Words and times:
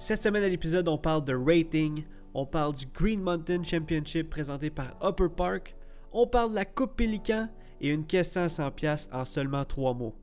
Cette 0.00 0.22
semaine 0.22 0.44
à 0.44 0.48
l'épisode, 0.48 0.86
on 0.86 0.96
parle 0.96 1.24
de 1.24 1.34
rating, 1.34 2.04
on 2.32 2.46
parle 2.46 2.72
du 2.72 2.86
Green 2.86 3.20
Mountain 3.20 3.64
Championship 3.64 4.30
présenté 4.30 4.70
par 4.70 4.96
Upper 5.02 5.26
Park, 5.28 5.74
on 6.12 6.24
parle 6.24 6.50
de 6.50 6.54
la 6.54 6.64
Coupe 6.64 6.96
Pélican 6.96 7.48
et 7.80 7.88
une 7.88 8.06
question 8.06 8.42
à 8.42 8.46
100$ 8.46 9.08
en 9.12 9.24
seulement 9.24 9.64
3 9.64 9.94
mots. 9.94 10.14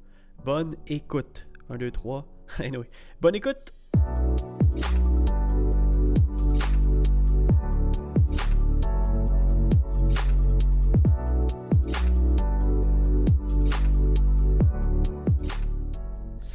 Bonne 0.45 0.77
écoute. 0.87 1.45
1, 1.69 1.77
2, 1.77 1.91
3. 1.91 2.25
Anyway. 2.59 2.89
Bonne 3.19 3.35
écoute! 3.35 3.73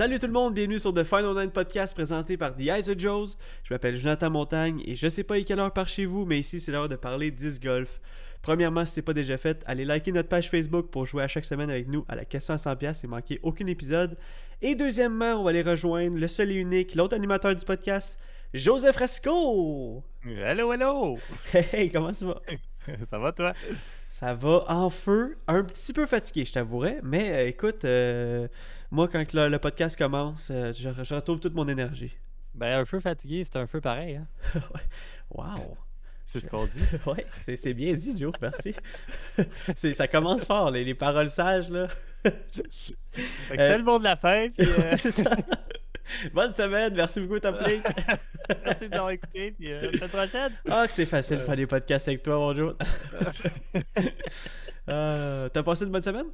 Salut 0.00 0.18
tout 0.18 0.28
le 0.28 0.32
monde, 0.32 0.54
bienvenue 0.54 0.78
sur 0.78 0.94
The 0.94 1.04
Final 1.04 1.38
Nine 1.38 1.50
Podcast 1.50 1.92
présenté 1.92 2.38
par 2.38 2.56
The 2.56 2.60
Eyes 2.60 2.88
of 2.88 2.98
Joes. 2.98 3.36
Je 3.64 3.74
m'appelle 3.74 3.98
Jonathan 3.98 4.30
Montagne 4.30 4.82
et 4.86 4.96
je 4.96 5.06
sais 5.10 5.24
pas 5.24 5.34
à 5.34 5.40
quelle 5.42 5.60
heure 5.60 5.74
par 5.74 5.88
chez 5.88 6.06
vous, 6.06 6.24
mais 6.24 6.38
ici 6.38 6.58
c'est 6.58 6.72
l'heure 6.72 6.88
de 6.88 6.96
parler 6.96 7.30
disc 7.30 7.62
golf. 7.62 8.00
Premièrement, 8.40 8.86
si 8.86 8.94
c'est 8.94 9.02
pas 9.02 9.12
déjà 9.12 9.36
fait, 9.36 9.62
allez 9.66 9.84
liker 9.84 10.12
notre 10.12 10.30
page 10.30 10.48
Facebook 10.48 10.86
pour 10.86 11.04
jouer 11.04 11.22
à 11.22 11.28
chaque 11.28 11.44
semaine 11.44 11.68
avec 11.68 11.86
nous 11.86 12.06
à 12.08 12.14
la 12.14 12.24
question 12.24 12.54
à 12.54 12.56
100$ 12.56 13.04
et 13.04 13.08
manquer 13.08 13.40
aucun 13.42 13.66
épisode. 13.66 14.16
Et 14.62 14.74
deuxièmement, 14.74 15.34
on 15.34 15.42
va 15.42 15.50
aller 15.50 15.60
rejoindre 15.60 16.16
le 16.16 16.28
seul 16.28 16.50
et 16.50 16.54
unique, 16.54 16.94
l'autre 16.94 17.14
animateur 17.14 17.54
du 17.54 17.62
podcast, 17.66 18.18
Joseph 18.52 18.96
Rasco. 18.96 20.02
Hello, 20.24 20.72
hello! 20.72 21.18
Hey, 21.72 21.90
comment 21.90 22.12
ça 22.12 22.26
va? 22.26 22.40
Ça 23.04 23.18
va, 23.18 23.30
toi? 23.32 23.52
Ça 24.08 24.34
va 24.34 24.64
en 24.68 24.88
feu, 24.90 25.38
un 25.46 25.62
petit 25.62 25.92
peu 25.92 26.06
fatigué, 26.06 26.44
je 26.46 26.52
t'avouerais, 26.54 26.98
mais 27.02 27.30
euh, 27.30 27.46
écoute, 27.46 27.84
euh, 27.84 28.48
moi 28.90 29.06
quand 29.06 29.32
le, 29.34 29.48
le 29.48 29.58
podcast 29.58 29.96
commence, 29.98 30.48
euh, 30.50 30.72
je, 30.72 30.88
je 31.04 31.14
retrouve 31.14 31.38
toute 31.40 31.54
mon 31.54 31.68
énergie. 31.68 32.16
Ben, 32.54 32.80
un 32.80 32.84
feu 32.86 32.98
fatigué, 32.98 33.44
c'est 33.44 33.56
un 33.58 33.66
feu 33.66 33.80
pareil, 33.82 34.16
hein? 34.16 34.26
Wow! 35.30 35.76
C'est 36.24 36.40
ce 36.40 36.48
qu'on 36.48 36.64
dit. 36.64 36.80
ouais, 37.06 37.26
c'est 37.40 37.54
c'est 37.56 37.74
bien 37.74 37.92
dit, 37.94 38.16
Joe, 38.16 38.32
merci. 38.40 38.74
C'est- 39.76 39.92
ça 39.92 40.08
commence 40.08 40.44
fort, 40.46 40.70
les, 40.70 40.82
les 40.82 40.94
paroles 40.94 41.28
sages, 41.28 41.68
là. 41.70 41.86
C'était 43.50 43.78
le 43.78 43.84
mot 43.84 43.98
de 43.98 44.04
la 44.04 44.16
fin, 44.16 44.48
puis 44.48 44.66
euh, 44.66 44.96
C'est 44.96 45.12
ça. 45.12 45.30
Bonne 46.34 46.52
semaine, 46.52 46.94
merci 46.94 47.20
beaucoup, 47.20 47.38
Toplink. 47.40 47.84
merci 48.64 48.86
de 48.88 48.92
l'avoir 48.92 49.10
écouté, 49.10 49.52
puis 49.52 49.72
euh, 49.72 49.78
à 49.78 49.82
la 49.82 49.92
semaine 49.92 50.08
prochaine! 50.10 50.52
Ah, 50.70 50.86
que 50.86 50.92
c'est 50.92 51.06
facile 51.06 51.38
de 51.38 51.42
faire 51.42 51.56
des 51.56 51.66
podcasts 51.66 52.08
avec 52.08 52.22
toi, 52.22 52.36
bonjour. 52.36 52.74
Euh, 54.88 55.48
T'as 55.50 55.62
passé 55.62 55.84
une 55.84 55.92
bonne 55.92 56.02
semaine? 56.02 56.26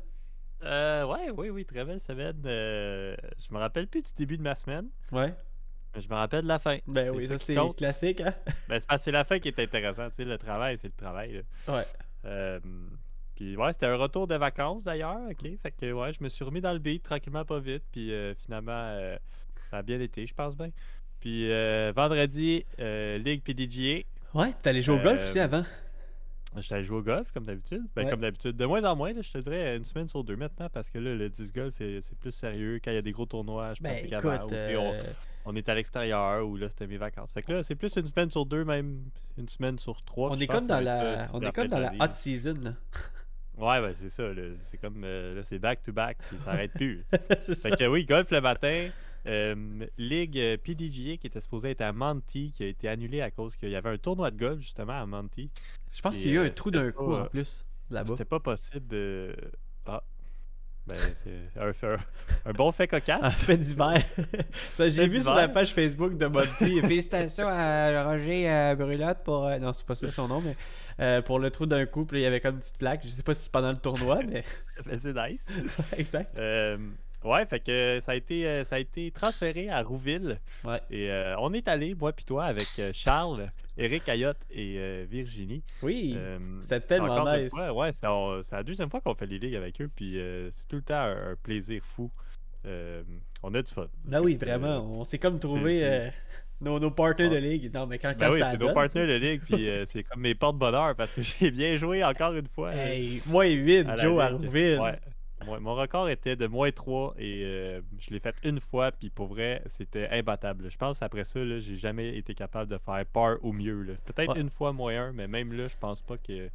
Euh, 0.63 1.05
ouais, 1.05 1.31
oui, 1.37 1.51
oui, 1.51 1.65
très 1.67 1.85
belle 1.85 2.01
semaine. 2.01 2.41
Euh, 2.47 3.15
je 3.39 3.53
me 3.53 3.59
rappelle 3.59 3.87
plus 3.87 4.01
du 4.03 4.13
début 4.17 4.39
de 4.39 4.43
ma 4.43 4.55
semaine, 4.55 4.89
Ouais. 5.13 5.35
mais 5.95 6.01
je 6.01 6.09
me 6.09 6.15
rappelle 6.15 6.43
de 6.43 6.49
la 6.49 6.59
fin. 6.59 6.79
Ben 6.87 7.11
oui, 7.11 7.27
ça 7.27 7.37
c'est 7.39 7.57
classique, 7.77 8.23
hein? 8.23 8.33
Ben, 8.69 8.81
c'est 8.97 9.13
la 9.13 9.25
fin 9.25 9.39
qui 9.39 9.49
est 9.49 9.59
intéressante, 9.59 10.11
tu 10.11 10.17
sais, 10.17 10.25
le 10.25 10.39
travail, 10.39 10.79
c'est 10.79 10.87
le 10.89 10.95
travail, 10.95 11.45
là. 11.67 11.75
Ouais. 11.77 11.87
Euh, 12.25 12.61
puis 13.37 13.57
ouais, 13.57 13.73
c'était 13.73 13.87
un 13.87 13.97
retour 13.97 14.27
de 14.27 14.35
vacances 14.35 14.83
d'ailleurs, 14.85 15.21
ok. 15.31 15.49
Fait 15.63 15.71
que 15.71 15.93
ouais, 15.93 16.13
je 16.13 16.23
me 16.25 16.29
suis 16.29 16.45
remis 16.45 16.61
dans 16.61 16.73
le 16.73 16.79
beat 16.81 17.03
tranquillement, 17.05 17.45
pas 17.45 17.61
vite. 17.61 17.85
Puis 17.93 18.13
euh, 18.13 18.35
finalement, 18.35 18.73
euh, 18.73 19.17
ça 19.71 19.79
a 19.79 19.83
bien 19.83 20.01
été, 20.01 20.27
je 20.27 20.35
pense 20.35 20.57
bien. 20.57 20.71
Puis 21.21 21.51
euh, 21.53 21.93
vendredi, 21.95 22.65
Ligue 22.79 23.43
PDGA. 23.43 24.03
Ouais, 24.35 24.53
t'es 24.63 24.71
allé 24.71 24.83
jouer 24.83 24.97
au 24.99 25.03
golf 25.03 25.23
aussi 25.23 25.39
avant? 25.39 25.63
J'étais 26.59 26.77
allé 26.77 26.85
jouer 26.85 26.99
au 26.99 27.03
golf 27.03 27.31
comme 27.33 27.45
d'habitude. 27.45 27.83
Ben, 27.95 28.05
Ouais. 28.05 28.11
comme 28.11 28.21
d'habitude. 28.21 28.57
De 28.57 28.65
moins 28.65 28.83
en 28.85 28.97
moins, 28.97 29.13
là, 29.13 29.21
je 29.21 29.31
te 29.31 29.37
dirais 29.39 29.77
une 29.77 29.85
semaine 29.85 30.09
sur 30.09 30.25
deux 30.25 30.37
maintenant, 30.37 30.69
parce 30.73 30.89
que 30.89 30.99
là, 30.99 31.15
le 31.15 31.29
disc 31.29 31.55
golf, 31.55 31.79
est- 31.83 32.01
c'est 32.01 32.17
plus 32.19 32.31
sérieux. 32.33 32.81
Quand 32.83 32.91
il 32.93 32.95
y 32.95 32.99
a 32.99 33.03
des 33.03 33.13
gros 33.13 33.27
tournois, 33.27 33.75
je 33.75 33.83
Ben 33.83 33.99
pense 34.01 34.09
qu'avant, 34.09 34.35
écoute, 34.37 34.53
on, 35.45 35.51
on 35.53 35.57
est 35.57 35.69
à 35.69 35.75
l'extérieur, 35.75 36.47
ou 36.49 36.57
là, 36.57 36.71
c'était 36.71 36.87
mes 36.87 36.97
vacances. 36.97 37.31
Fait 37.33 37.43
que 37.43 37.53
là, 37.53 37.63
c'est 37.63 37.75
plus 37.75 37.95
une 37.97 38.07
semaine 38.07 38.31
sur 38.31 38.47
deux, 38.47 38.65
même 38.65 39.03
une 39.37 39.49
semaine 39.49 39.79
sur 39.79 40.03
trois. 40.03 40.31
on 40.31 40.39
est 40.41 40.47
comme 40.47 40.67
dans 40.67 40.81
la, 40.81 41.25
on 41.35 41.41
est 41.43 41.53
comme 41.53 41.69
dans 41.69 41.79
la 41.79 41.93
hot 42.01 42.13
season, 42.13 42.55
là. 42.63 42.73
Ouais, 43.57 43.81
ben 43.81 43.95
c'est 43.95 44.11
ça. 44.11 44.25
C'est 44.65 44.79
comme. 44.79 45.03
euh, 45.05 45.35
là, 45.37 45.43
c'est 45.45 45.59
back-to-back, 45.59 46.19
puis 46.29 46.39
ça 46.39 46.51
arrête 46.51 46.73
plus. 46.73 47.05
c'est 47.41 47.55
ça. 47.55 47.71
fait 47.71 47.77
que 47.77 47.87
oui, 47.89 48.05
golf 48.05 48.31
le 48.31 48.41
matin. 48.41 48.89
euh, 49.27 49.87
Ligue 49.99 50.39
euh, 50.39 50.57
PDGA 50.57 51.17
qui 51.17 51.27
était 51.27 51.41
supposée 51.41 51.71
être 51.71 51.81
à 51.81 51.93
Monty, 51.93 52.53
qui 52.55 52.63
a 52.65 52.67
été 52.69 52.87
annulée 52.89 53.23
à 53.23 53.31
cause 53.31 53.57
qu'il 53.57 53.71
y 53.71 53.77
avait 53.77 53.89
un 53.91 53.99
tournoi 53.99 54.31
de 54.31 54.39
golf 54.39 54.61
justement 54.61 55.01
à 55.01 55.07
Monty. 55.07 55.51
Je 55.93 56.03
pense 56.03 56.17
qu'il 56.19 56.29
y 56.29 56.31
a 56.31 56.35
eu 56.35 56.39
euh, 56.39 56.47
un 56.47 56.51
trou 56.51 56.71
c'était 56.71 56.85
d'un 56.85 56.93
coup 56.93 57.13
en 57.13 57.23
euh, 57.23 57.25
plus, 57.25 57.65
là-bas. 57.91 58.11
C'était 58.11 58.25
pas 58.25 58.41
possible. 58.41 58.87
euh, 58.93 59.33
Ah. 59.87 60.03
Ben, 60.87 60.97
c'est 61.15 61.61
un, 61.61 61.69
un- 61.95 61.97
un 62.47 62.53
bon 62.53 62.71
fait 62.71 62.87
cocasse. 62.87 63.43
fait 63.43 63.57
d'hiver. 63.57 63.95
J'ai 64.79 64.91
Fait 64.91 65.09
vu 65.09 65.21
sur 65.21 65.35
la 65.35 65.49
page 65.49 65.73
Facebook 65.75 66.17
de 66.17 66.27
Monty. 66.27 66.81
Félicitations 66.83 67.49
à 67.49 68.05
Roger 68.05 68.49
euh, 68.49 68.75
Brulotte 68.77 69.25
pour. 69.25 69.47
euh, 69.47 69.59
Non, 69.59 69.73
c'est 69.73 69.85
pas 69.85 69.97
ça 69.97 70.11
son 70.13 70.29
nom, 70.29 70.41
mais 70.41 70.57
euh, 71.01 71.23
pour 71.23 71.41
le 71.41 71.51
trou 71.51 71.67
d'un 71.67 71.87
coup. 71.87 72.05
Puis 72.05 72.19
là, 72.19 72.21
il 72.21 72.25
y 72.25 72.27
avait 72.27 72.41
comme 72.41 72.55
une 72.55 72.61
petite 72.61 72.79
plaque. 72.79 73.01
Je 73.05 73.09
sais 73.09 73.25
pas 73.25 73.35
si 73.35 73.43
c'est 73.45 73.53
pendant 73.53 73.71
le 73.73 73.79
tournoi, 73.79 74.21
mais. 74.29 74.45
Ben, 74.87 74.97
c'est 74.99 75.15
nice. 75.15 75.47
exact. 75.97 76.39
Euh, 76.39 76.77
ouais, 77.27 77.45
fait 77.47 77.61
que 77.61 77.99
ça 78.01 78.13
a 78.13 78.15
été, 78.15 78.47
euh, 78.47 78.65
ça 78.65 78.77
a 78.77 78.79
été 78.79 79.11
transféré 79.11 79.69
à 79.69 79.83
Rouville. 79.83 80.39
Ouais. 80.65 80.79
Et 80.91 81.11
euh, 81.11 81.35
on 81.39 81.53
est 81.53 81.69
allé, 81.69 81.95
moi 81.95 82.13
puis 82.13 82.25
toi, 82.25 82.45
avec 82.45 82.67
euh, 82.79 82.91
Charles, 82.95 83.51
Eric 83.77 84.09
Ayotte 84.09 84.41
et 84.51 84.77
euh, 84.79 85.05
Virginie. 85.09 85.63
Oui. 85.83 86.15
Euh, 86.17 86.39
C'était 86.63 86.81
tellement 86.81 87.25
nice. 87.37 87.51
fois, 87.51 87.73
ouais, 87.73 87.91
c'est 87.93 88.07
la 88.07 88.63
deuxième 88.63 88.89
fois 88.91 89.01
qu'on 89.01 89.15
fait 89.15 89.27
les 89.27 89.39
ligues 89.39 89.57
avec 89.57 89.81
eux, 89.81 89.91
puis 89.95 90.19
euh, 90.19 90.49
c'est 90.53 90.67
tout 90.69 90.77
le 90.77 90.83
temps 90.83 90.95
un, 90.95 91.33
un 91.33 91.37
plaisir 91.43 91.81
fou. 91.83 92.11
Euh, 92.65 93.03
on 93.43 93.55
a 93.55 93.63
du 93.63 93.73
fun. 93.73 93.87
Ben 94.05 94.21
oui, 94.21 94.37
vraiment. 94.37 94.79
On 94.99 95.05
s'est 95.05 95.19
comme 95.19 95.39
trouvé 95.39 95.85
euh, 95.85 96.09
nos, 96.61 96.81
nos 96.81 96.91
partners 96.91 97.29
de 97.29 97.37
Ah. 97.37 97.41
ligue. 97.41 97.73
Non, 97.73 97.87
mais 97.87 97.99
quand, 97.99 98.09
Ben 98.19 98.27
quand 98.27 98.33
oui, 98.33 98.41
ça 98.41 98.51
c'est 98.53 98.59
nos 98.59 98.73
partenaires 98.73 99.07
de 99.07 99.25
ligue, 99.25 99.41
puis 99.45 99.69
euh, 99.69 99.85
c'est 99.87 100.03
comme 100.03 100.21
mes 100.23 100.35
porte-bonheur 100.35 100.97
parce 100.97 101.13
que 101.13 101.23
j'ai 101.41 101.51
bien 101.53 101.77
joué 101.77 102.03
encore 102.03 102.33
une 102.35 102.49
fois. 102.49 102.71
euh. 102.71 102.87
Hey, 102.89 103.23
moins 103.27 103.47
8, 103.47 103.89
à 103.89 103.97
Joe, 103.99 104.21
à. 104.21 104.29
Rouville. 104.31 104.81
Ouais. 104.81 104.99
Moi, 105.45 105.61
mon 105.61 105.75
record 105.75 106.09
était 106.09 106.35
de 106.35 106.47
moins 106.47 106.71
3 106.73 107.15
et 107.19 107.43
euh, 107.45 107.81
je 107.99 108.11
l'ai 108.11 108.21
fait 108.21 108.35
une 108.43 108.59
fois, 108.59 108.91
puis 108.91 109.11
pour 109.11 109.27
vrai, 109.29 109.63
c'était 109.67 110.09
imbattable. 110.11 110.71
Je 110.71 110.77
pense 110.79 111.03
après 111.03 111.25
ça, 111.25 111.39
là, 111.41 111.59
j'ai 111.61 111.77
jamais 111.77 112.17
été 112.17 112.35
capable 112.35 112.71
de 112.71 112.79
faire 112.79 113.05
par 113.07 113.37
ou 113.45 113.53
mieux. 113.53 113.83
là. 113.83 113.95
Peut-être 114.07 114.35
Ouais. 114.35 114.41
une 114.41 114.49
fois 114.51 114.73
moins 114.73 114.97
1, 115.09 115.13
mais 115.13 115.29
même 115.29 115.53
là, 115.53 115.69
je 115.69 115.77
pense 115.77 116.01
pas 116.01 116.17
que. 116.17 116.49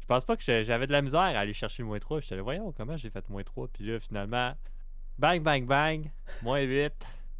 Je 0.00 0.06
pense 0.06 0.24
pas 0.24 0.36
que 0.36 0.42
j'avais 0.62 0.86
de 0.86 0.92
la 0.92 1.02
misère 1.02 1.20
à 1.20 1.38
aller 1.40 1.52
chercher 1.54 1.82
le 1.82 1.88
moins 1.88 1.98
3. 1.98 2.20
J'étais 2.20 2.36
là, 2.36 2.42
voyons 2.42 2.70
comment 2.72 2.96
j'ai 2.96 3.10
fait 3.10 3.28
moins 3.28 3.42
3. 3.42 3.68
Puis 3.68 3.84
là, 3.84 3.98
finalement, 3.98 4.54
bang, 5.18 5.42
bang, 5.42 5.66
bang, 5.66 6.10
moins 6.42 6.60
8. 6.60 6.92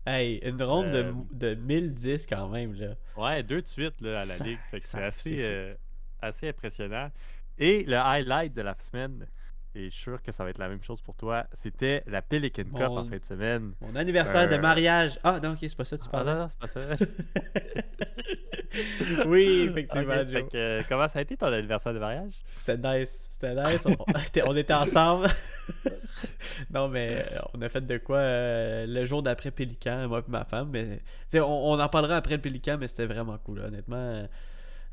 Hey, 0.06 0.36
une 0.42 0.62
ronde 0.62 0.86
Euh, 0.94 1.12
de, 1.32 1.54
de 1.54 1.60
1010 1.60 2.26
quand 2.26 2.48
même, 2.48 2.74
là. 2.74 2.94
Ouais, 3.16 3.42
deux 3.42 3.62
de 3.62 3.66
suite 3.66 4.00
là, 4.00 4.20
à 4.22 4.24
la 4.24 4.34
Ça- 4.34 4.44
ligue. 4.44 4.58
Fait 4.70 4.80
que 4.80 4.86
ça- 4.86 4.98
c'est 4.98 5.04
assez, 5.04 5.36
euh, 5.42 5.74
assez 6.20 6.48
impressionnant. 6.48 7.10
Et 7.58 7.84
le 7.84 7.96
highlight 7.96 8.52
de 8.54 8.62
la 8.62 8.76
semaine, 8.78 9.26
et 9.74 9.84
je 9.86 9.90
suis 9.94 10.02
sûr 10.04 10.22
que 10.22 10.32
ça 10.32 10.44
va 10.44 10.50
être 10.50 10.58
la 10.58 10.68
même 10.68 10.82
chose 10.82 11.00
pour 11.02 11.16
toi, 11.16 11.46
c'était 11.52 12.02
la 12.06 12.22
Pelican 12.22 12.62
Cup 12.64 12.80
en 12.88 13.04
fin 13.04 13.16
de 13.18 13.24
semaine. 13.24 13.72
Mon 13.80 13.94
anniversaire 13.96 14.48
de 14.48 14.54
Euh, 14.54 14.60
mariage. 14.60 15.18
Ah, 15.24 15.40
non, 15.42 15.52
ok, 15.52 15.58
c'est 15.62 15.76
pas 15.76 15.84
ça, 15.84 15.98
tu 15.98 16.04
Ah 16.08 16.10
parles. 16.10 16.26
non, 16.26 16.34
non, 16.38 16.48
c'est 16.48 16.58
pas 16.60 16.68
ça. 16.96 17.04
oui, 19.26 19.66
effectivement, 19.70 20.14
Ok, 20.14 20.28
Joe. 20.28 20.32
fait 20.32 20.42
que, 20.48 20.56
euh, 20.56 20.82
comment 20.88 21.08
ça 21.08 21.18
a 21.18 21.22
été 21.22 21.36
ton 21.36 21.46
anniversaire 21.46 21.94
de 21.94 21.98
mariage? 21.98 22.32
C'était 22.56 22.76
nice. 22.78 23.26
C'était 23.30 23.54
nice. 23.54 23.86
On, 23.86 23.92
on 24.46 24.56
était, 24.56 24.74
ensemble. 24.74 25.28
non, 26.72 26.88
mais 26.88 27.08
euh, 27.12 27.38
on 27.54 27.62
a 27.62 27.68
fait 27.68 27.84
de 27.86 27.98
quoi 27.98 28.18
euh, 28.18 28.86
le 28.86 29.04
jour 29.04 29.22
d'après 29.22 29.50
Pélican, 29.50 30.08
moi 30.08 30.20
et 30.26 30.30
ma 30.30 30.44
femme. 30.44 30.70
Mais 30.72 31.00
on, 31.34 31.40
on 31.42 31.80
en 31.80 31.88
parlera 31.88 32.16
après 32.16 32.36
le 32.36 32.40
Pélican, 32.42 32.76
mais 32.78 32.88
c'était 32.88 33.06
vraiment 33.06 33.38
cool. 33.38 33.60
là. 33.60 33.66
Honnêtement, 33.66 34.26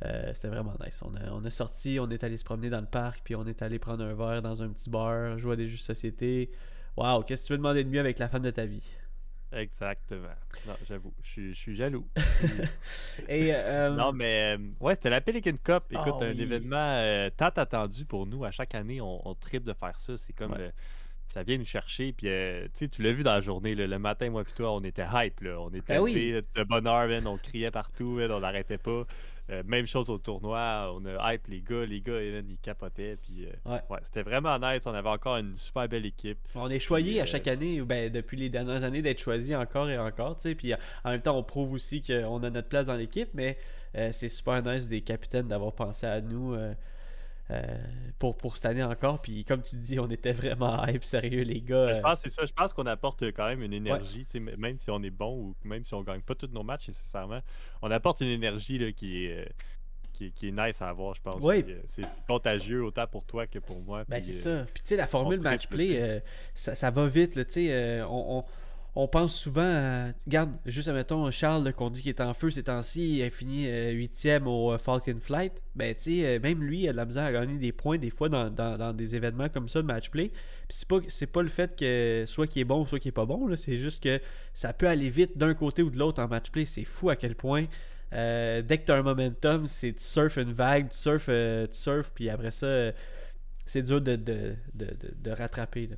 euh, 0.06 0.32
c'était 0.34 0.48
vraiment 0.50 0.74
nice. 0.84 1.02
On 1.04 1.14
a, 1.16 1.32
on 1.32 1.44
a 1.46 1.52
sorti, 1.52 2.00
on 2.00 2.10
est 2.10 2.24
allé 2.24 2.38
se 2.38 2.44
promener 2.44 2.70
dans 2.70 2.82
le 2.82 2.88
parc, 2.88 3.22
puis 3.24 3.36
on 3.36 3.46
est 3.46 3.62
allé 3.62 3.78
prendre 3.80 4.04
un 4.04 4.14
verre 4.16 4.42
dans 4.42 4.64
un 4.64 4.70
petit 4.70 4.90
bar, 4.90 5.38
jouer 5.38 5.54
à 5.54 5.56
des 5.56 5.66
jeux 5.68 5.78
de 5.78 5.82
société. 5.82 6.52
Waouh, 6.98 7.24
qu'est-ce 7.24 7.44
que 7.44 7.48
tu 7.48 7.54
veux 7.54 7.58
demander 7.58 7.84
de 7.84 7.90
mieux 7.90 8.00
avec 8.00 8.20
la 8.20 8.28
femme 8.28 8.42
de 8.42 8.50
ta 8.52 8.66
vie? 8.66 8.84
Exactement. 9.54 10.28
Non, 10.66 10.74
j'avoue, 10.88 11.14
je 11.24 11.30
suis- 11.30 11.54
je 11.54 11.60
suis 11.60 11.76
jaloux. 11.76 12.08
Et, 13.28 13.50
euh, 13.54 13.90
Non, 13.90 14.14
mais 14.14 14.56
euh, 14.58 14.62
ouais, 14.80 14.96
c'était 14.96 15.10
la 15.10 15.20
Pelican 15.22 15.58
Cup. 15.64 15.84
Écoute, 15.92 16.14
Ah 16.22 16.26
un 16.26 16.32
oui. 16.32 16.42
événement 16.42 16.76
euh, 16.96 17.30
tant 17.36 17.50
attendu 17.50 18.06
pour 18.06 18.26
nous. 18.26 18.46
À 18.46 18.52
chaque 18.52 18.76
année, 18.76 19.02
on, 19.02 19.28
on 19.28 19.36
tripe 19.36 19.64
de 19.66 19.74
faire 19.74 19.98
ça. 19.98 20.16
C'est 20.18 20.34
comme. 20.34 20.54
Ouais. 20.54 20.72
ça 21.28 21.44
vient 21.44 21.58
nous 21.58 21.66
chercher. 21.66 22.14
Puis, 22.14 22.28
tu 22.28 22.70
sais, 22.74 22.88
tu 22.88 23.02
l'as 23.02 23.12
vu 23.12 23.24
dans 23.24 23.34
la 23.34 23.42
journée. 23.42 23.76
là, 23.76 23.88
le 23.88 24.00
matin, 24.00 24.30
moi 24.30 24.42
et 24.44 24.54
toi, 24.56 24.72
on 24.74 24.84
était 24.86 25.06
hype. 25.14 25.42
Là. 25.42 25.60
On 25.60 25.70
était 25.70 25.96
Ben 25.96 26.00
oui. 26.02 26.32
de 26.56 26.64
bonne 26.64 26.88
heure, 26.88 27.08
man, 27.10 27.28
on 27.28 27.38
criait 27.38 27.72
partout. 27.72 28.12
man, 28.12 28.32
on 28.32 28.40
n'arrêtait 28.40 28.78
pas. 28.78 29.06
Euh, 29.50 29.64
même 29.66 29.86
chose 29.88 30.10
au 30.10 30.18
tournoi. 30.18 30.94
On 30.96 31.04
a 31.06 31.34
hype 31.34 31.48
les 31.48 31.62
gars. 31.62 31.86
Les 31.86 32.00
gars, 32.02 32.14
man, 32.14 32.46
ils 32.50 32.58
capotaient. 32.60 33.18
Puis, 33.22 33.46
euh, 33.46 33.72
Ouais. 33.72 33.82
ouais, 33.90 34.00
c'était 34.04 34.22
vraiment 34.22 34.58
nice. 34.60 34.86
On 34.86 34.94
avait 34.94 35.10
encore 35.10 35.38
une 35.38 35.56
super 35.56 35.88
belle 35.90 36.06
équipe. 36.06 36.40
On 36.56 36.70
est 36.70 36.80
choyé 36.80 37.20
à 37.20 37.24
euh, 37.24 37.26
chaque 37.26 37.48
année, 37.48 37.82
ben, 37.82 38.12
depuis 38.12 38.38
les 38.38 38.50
dernières 38.50 38.84
années, 38.84 39.02
d'être 39.02 39.20
choisi 39.20 39.56
encore 39.56 39.90
et 39.90 39.98
encore. 39.98 40.38
Puis 40.58 40.74
en 41.04 41.12
même 41.12 41.22
temps, 41.22 41.38
on 41.38 41.44
prouve 41.44 41.74
aussi 41.74 42.02
qu'on 42.02 42.44
a 42.44 42.50
notre 42.50 42.70
place 42.70 42.86
dans 42.86 42.96
l'équipe, 42.96 43.30
mais 43.34 43.58
c'est 44.12 44.30
super 44.30 44.64
nice 44.64 44.88
des 44.88 45.02
capitaines 45.02 45.48
d'avoir 45.48 45.74
pensé 45.74 46.06
à 46.08 46.22
nous. 46.22 46.56
Euh, 47.52 47.78
pour, 48.18 48.38
pour 48.38 48.56
cette 48.56 48.66
année 48.66 48.84
encore. 48.84 49.22
Puis 49.22 49.46
comme 49.46 49.62
tu 49.62 49.76
dis, 49.76 50.00
on 50.00 50.10
était 50.10 50.34
vraiment 50.34 50.86
hype, 50.86 51.04
sérieux, 51.04 51.44
les 51.44 51.62
gars. 51.62 51.94
Je 51.94 52.02
pense 52.02 52.22
c'est 52.22 52.30
ça. 52.30 52.46
Je 52.46 52.54
pense 52.54 52.74
qu'on 52.74 52.86
apporte 52.86 53.24
quand 53.32 53.48
même 53.48 53.62
une 53.62 53.74
énergie, 53.74 54.26
même 54.58 54.80
si 54.80 54.90
on 54.90 55.02
est 55.04 55.10
bon 55.10 55.38
ou 55.38 55.56
même 55.64 55.84
si 55.86 55.94
on 55.94 56.02
gagne 56.02 56.22
pas 56.22 56.36
tous 56.36 56.50
nos 56.52 56.64
matchs 56.64 56.88
nécessairement. 56.88 57.42
On 57.82 57.92
apporte 57.92 58.22
une 58.22 58.30
énergie 58.30 58.78
là, 58.78 58.92
qui 58.92 59.26
est 59.26 59.48
qui, 60.30 60.48
est 60.48 60.52
nice 60.52 60.82
à 60.82 60.90
avoir, 60.90 61.16
je 61.16 61.22
pense. 61.22 61.42
Oui. 61.42 61.64
Euh, 61.68 61.82
c'est 61.88 62.06
contagieux 62.28 62.84
autant 62.84 63.08
pour 63.08 63.26
toi 63.26 63.48
que 63.48 63.60
pour 63.60 63.82
moi. 63.82 64.04
Ben, 64.08 64.22
c'est 64.22 64.48
euh, 64.48 64.60
ça. 64.60 64.66
Puis 64.72 64.84
tu 64.84 64.90
sais, 64.90 64.96
la 64.96 65.08
formule 65.08 65.42
match-play, 65.42 66.02
euh, 66.02 66.20
ça, 66.54 66.92
va 66.92 67.08
vite. 67.08 67.34
Tu 67.46 67.52
sais, 67.52 68.02
on, 68.08 68.44
on, 68.96 69.08
pense 69.08 69.36
souvent 69.36 69.62
à... 69.62 70.08
Regarde, 70.26 70.52
juste 70.66 70.90
mettons 70.90 71.30
Charles 71.32 71.74
qu'on 71.74 71.90
dit 71.90 72.02
qu'il 72.02 72.10
est 72.10 72.22
en 72.22 72.34
feu 72.34 72.50
ces 72.52 72.64
temps-ci, 72.64 73.18
il 73.18 73.24
a 73.24 73.30
fini 73.30 73.68
huitième 73.92 74.48
au 74.48 74.78
Falcon 74.78 75.18
Flight. 75.20 75.54
Ben 75.76 75.96
tu 75.96 76.22
sais, 76.22 76.40
même 76.40 76.64
lui, 76.64 76.82
il 76.82 76.90
a 76.90 76.92
de 76.92 76.98
la 76.98 77.06
misère 77.06 77.24
à 77.24 77.32
gagner 77.32 77.58
des 77.58 77.72
points 77.72 77.98
des 77.98 78.10
fois 78.10 78.30
dans, 78.30 78.94
des 78.94 79.16
événements 79.16 79.50
comme 79.50 79.68
ça 79.68 79.82
de 79.82 79.88
match-play. 79.88 80.30
Puis 80.68 80.78
c'est 80.78 80.88
pas, 80.88 81.00
pas 81.32 81.44
le 81.44 81.50
fait 81.50 81.76
que 81.76 82.26
soit 82.28 82.48
qu'il 82.48 82.62
est 82.62 82.66
bon, 82.66 82.86
soit 82.86 83.00
qu'il 83.00 83.10
est 83.10 83.14
pas 83.14 83.26
bon. 83.26 83.56
C'est 83.56 83.78
juste 83.78 84.04
que 84.04 84.20
ça 84.54 84.74
peut 84.74 84.88
aller 84.88 85.10
vite 85.10 85.38
d'un 85.38 85.54
côté 85.54 85.82
ou 85.84 85.90
de 85.90 85.98
l'autre 85.98 86.22
en 86.22 86.28
match-play. 86.28 86.66
C'est 86.66 86.86
fou 86.86 87.10
à 87.10 87.16
quel 87.16 87.36
point 87.36 87.68
euh, 88.14 88.62
dès 88.62 88.78
que 88.78 88.86
tu 88.86 88.92
un 88.92 89.04
momentum, 89.04 89.68
c'est 89.68 89.94
tu 89.94 90.04
surfes 90.04 90.38
une 90.38 90.52
vague, 90.52 90.90
tu 90.90 90.98
surfes, 90.98 91.28
euh, 91.30 91.68
tu 91.68 91.78
surfes 91.78 92.12
puis 92.14 92.30
après 92.30 92.52
ça, 92.52 92.92
c'est 93.66 93.84
dur 93.84 94.02
de, 94.02 94.16
de, 94.16 94.56
de, 94.74 94.94
de 95.16 95.32
rattraper. 95.32 95.90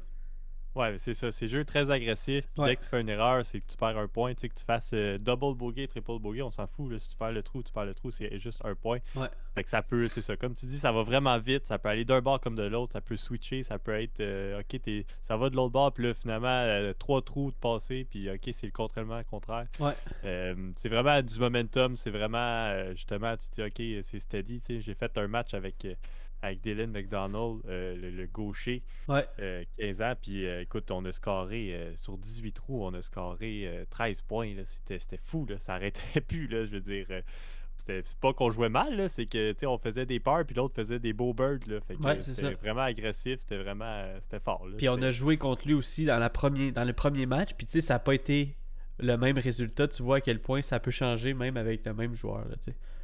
Ouais, 0.75 0.97
c'est 0.97 1.13
ça. 1.13 1.31
C'est 1.31 1.47
jeu 1.47 1.63
très 1.65 1.91
agressif. 1.91 2.47
Puis 2.53 2.63
dès 2.65 2.75
que 2.75 2.81
tu 2.81 2.89
fais 2.89 3.01
une 3.01 3.09
erreur, 3.09 3.45
c'est 3.45 3.59
que 3.59 3.65
tu 3.65 3.77
perds 3.77 3.97
un 3.97 4.07
point. 4.07 4.33
Tu 4.33 4.41
sais, 4.41 4.49
que 4.49 4.55
tu 4.55 4.65
fasses 4.65 4.91
euh, 4.93 5.17
double 5.17 5.55
bogey, 5.55 5.87
triple 5.87 6.19
bogey, 6.19 6.41
on 6.41 6.49
s'en 6.49 6.65
fout. 6.67 6.91
Là. 6.91 6.99
Si 6.99 7.09
tu 7.09 7.15
perds 7.15 7.31
le 7.31 7.43
trou, 7.43 7.61
tu 7.61 7.71
perds 7.71 7.85
le 7.85 7.93
trou, 7.93 8.09
c'est 8.11 8.39
juste 8.39 8.61
un 8.63 8.73
point. 8.73 8.99
Ouais. 9.15 9.27
Fait 9.53 9.63
que 9.63 9.69
ça 9.69 9.83
peut, 9.83 10.07
c'est 10.07 10.21
ça. 10.21 10.35
Comme 10.35 10.55
tu 10.55 10.65
dis, 10.65 10.79
ça 10.79 10.91
va 10.91 11.03
vraiment 11.03 11.37
vite. 11.37 11.67
Ça 11.67 11.77
peut 11.77 11.89
aller 11.89 12.05
d'un 12.05 12.21
bord 12.21 12.39
comme 12.39 12.55
de 12.55 12.63
l'autre. 12.63 12.93
Ça 12.93 13.01
peut 13.01 13.17
switcher. 13.17 13.63
Ça 13.63 13.77
peut 13.77 14.01
être, 14.01 14.19
euh, 14.19 14.61
OK, 14.61 14.81
ça 15.21 15.37
va 15.37 15.49
de 15.49 15.55
l'autre 15.55 15.73
bord. 15.73 15.93
Puis 15.93 16.05
là, 16.05 16.13
finalement, 16.13 16.47
euh, 16.47 16.93
trois 16.93 17.21
trous 17.21 17.51
de 17.51 17.57
passer. 17.57 18.07
Puis 18.09 18.29
OK, 18.29 18.49
c'est 18.51 18.65
le 18.65 18.71
contrairement 18.71 19.21
contraire. 19.23 19.67
Ouais. 19.79 19.93
c'est 20.75 20.89
vraiment 20.89 21.21
du 21.21 21.37
momentum. 21.37 21.97
C'est 21.97 22.11
vraiment, 22.11 22.91
justement, 22.93 23.35
tu 23.37 23.49
te 23.49 23.61
dis, 23.61 23.97
OK, 23.99 24.03
c'est 24.03 24.19
steady. 24.19 24.59
Tu 24.59 24.65
sais, 24.65 24.81
j'ai 24.81 24.95
fait 24.95 25.15
un 25.17 25.27
match 25.27 25.53
avec 25.53 25.85
avec 26.43 26.61
Dylan 26.61 26.91
McDonald, 26.91 27.61
euh, 27.67 27.95
le, 27.95 28.27
gaucher, 28.27 28.83
15 29.07 29.25
euh, 29.39 29.63
ans. 30.01 30.13
Puis 30.21 30.45
euh, 30.45 30.61
écoute, 30.61 30.91
on 30.91 31.03
a 31.05 31.11
scoré 31.11 31.93
sur 31.95 32.17
18 32.17 32.51
trous, 32.51 32.85
on 32.85 32.93
a 32.93 33.01
scoré 33.01 33.85
13 33.89 34.21
points. 34.21 34.53
C'était 34.65 35.17
fou, 35.17 35.45
là. 35.49 35.57
ça 35.59 35.75
arrêtait 35.75 36.21
plus. 36.27 36.47
Là, 36.47 36.65
je 36.65 36.71
veux 36.71 36.81
dire, 36.81 37.07
c'est 37.77 38.19
pas 38.19 38.33
qu'on 38.33 38.51
jouait 38.51 38.69
mal, 38.69 39.09
c'est 39.09 39.25
que 39.25 39.53
on 39.65 39.77
faisait 39.77 40.05
des 40.05 40.19
peurs, 40.19 40.45
puis 40.45 40.55
l'autre 40.55 40.75
faisait 40.75 40.99
des 40.99 41.13
beaux 41.13 41.33
birds. 41.33 41.65
Là, 41.65 41.79
c'était 42.21 42.53
vraiment 42.55 42.81
agressif, 42.81 43.39
c'était 43.39 43.57
vraiment 43.57 44.05
c'était 44.19 44.41
fort. 44.41 44.67
puis 44.77 44.89
on 44.89 45.01
a 45.01 45.11
joué 45.11 45.37
contre 45.37 45.65
lui 45.65 45.73
aussi 45.73 46.05
dans, 46.05 46.19
la 46.19 46.29
premier, 46.29 46.71
dans 46.71 46.83
le 46.83 46.93
premier 46.93 47.25
match, 47.25 47.51
puis 47.53 47.81
ça 47.81 47.95
n'a 47.95 47.99
pas 47.99 48.15
été 48.15 48.57
le 48.99 49.15
même 49.15 49.37
résultat. 49.37 49.87
Tu 49.87 50.03
vois 50.03 50.17
à 50.17 50.21
quel 50.21 50.39
point 50.39 50.61
ça 50.61 50.79
peut 50.81 50.91
changer 50.91 51.33
même 51.33 51.55
avec 51.55 51.85
le 51.85 51.93
même 51.93 52.15
joueur. 52.15 52.45
Là, 52.49 52.55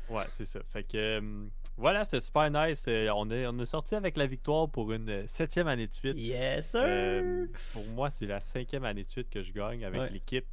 ouais, 0.09 0.23
c'est 0.27 0.45
ça. 0.45 0.59
Fait 0.63 0.83
que 0.83 1.50
voilà, 1.79 2.03
c'était 2.03 2.19
super 2.19 2.51
nice. 2.51 2.85
Euh, 2.89 3.07
on 3.15 3.31
est, 3.31 3.47
on 3.47 3.57
est 3.57 3.65
sorti 3.65 3.95
avec 3.95 4.17
la 4.17 4.27
victoire 4.27 4.69
pour 4.69 4.91
une 4.91 5.09
euh, 5.09 5.23
septième 5.27 5.67
année 5.67 5.88
de 5.88 5.94
suite. 5.94 6.17
Yes, 6.17 6.71
sir! 6.71 6.81
Euh, 6.83 7.47
pour 7.71 7.85
moi, 7.85 8.09
c'est 8.09 8.25
la 8.25 8.41
cinquième 8.41 8.83
année 8.83 9.06
de 9.06 9.09
suite 9.09 9.29
que 9.29 9.41
je 9.41 9.53
gagne 9.53 9.85
avec 9.85 10.11
l'équipe. 10.11 10.45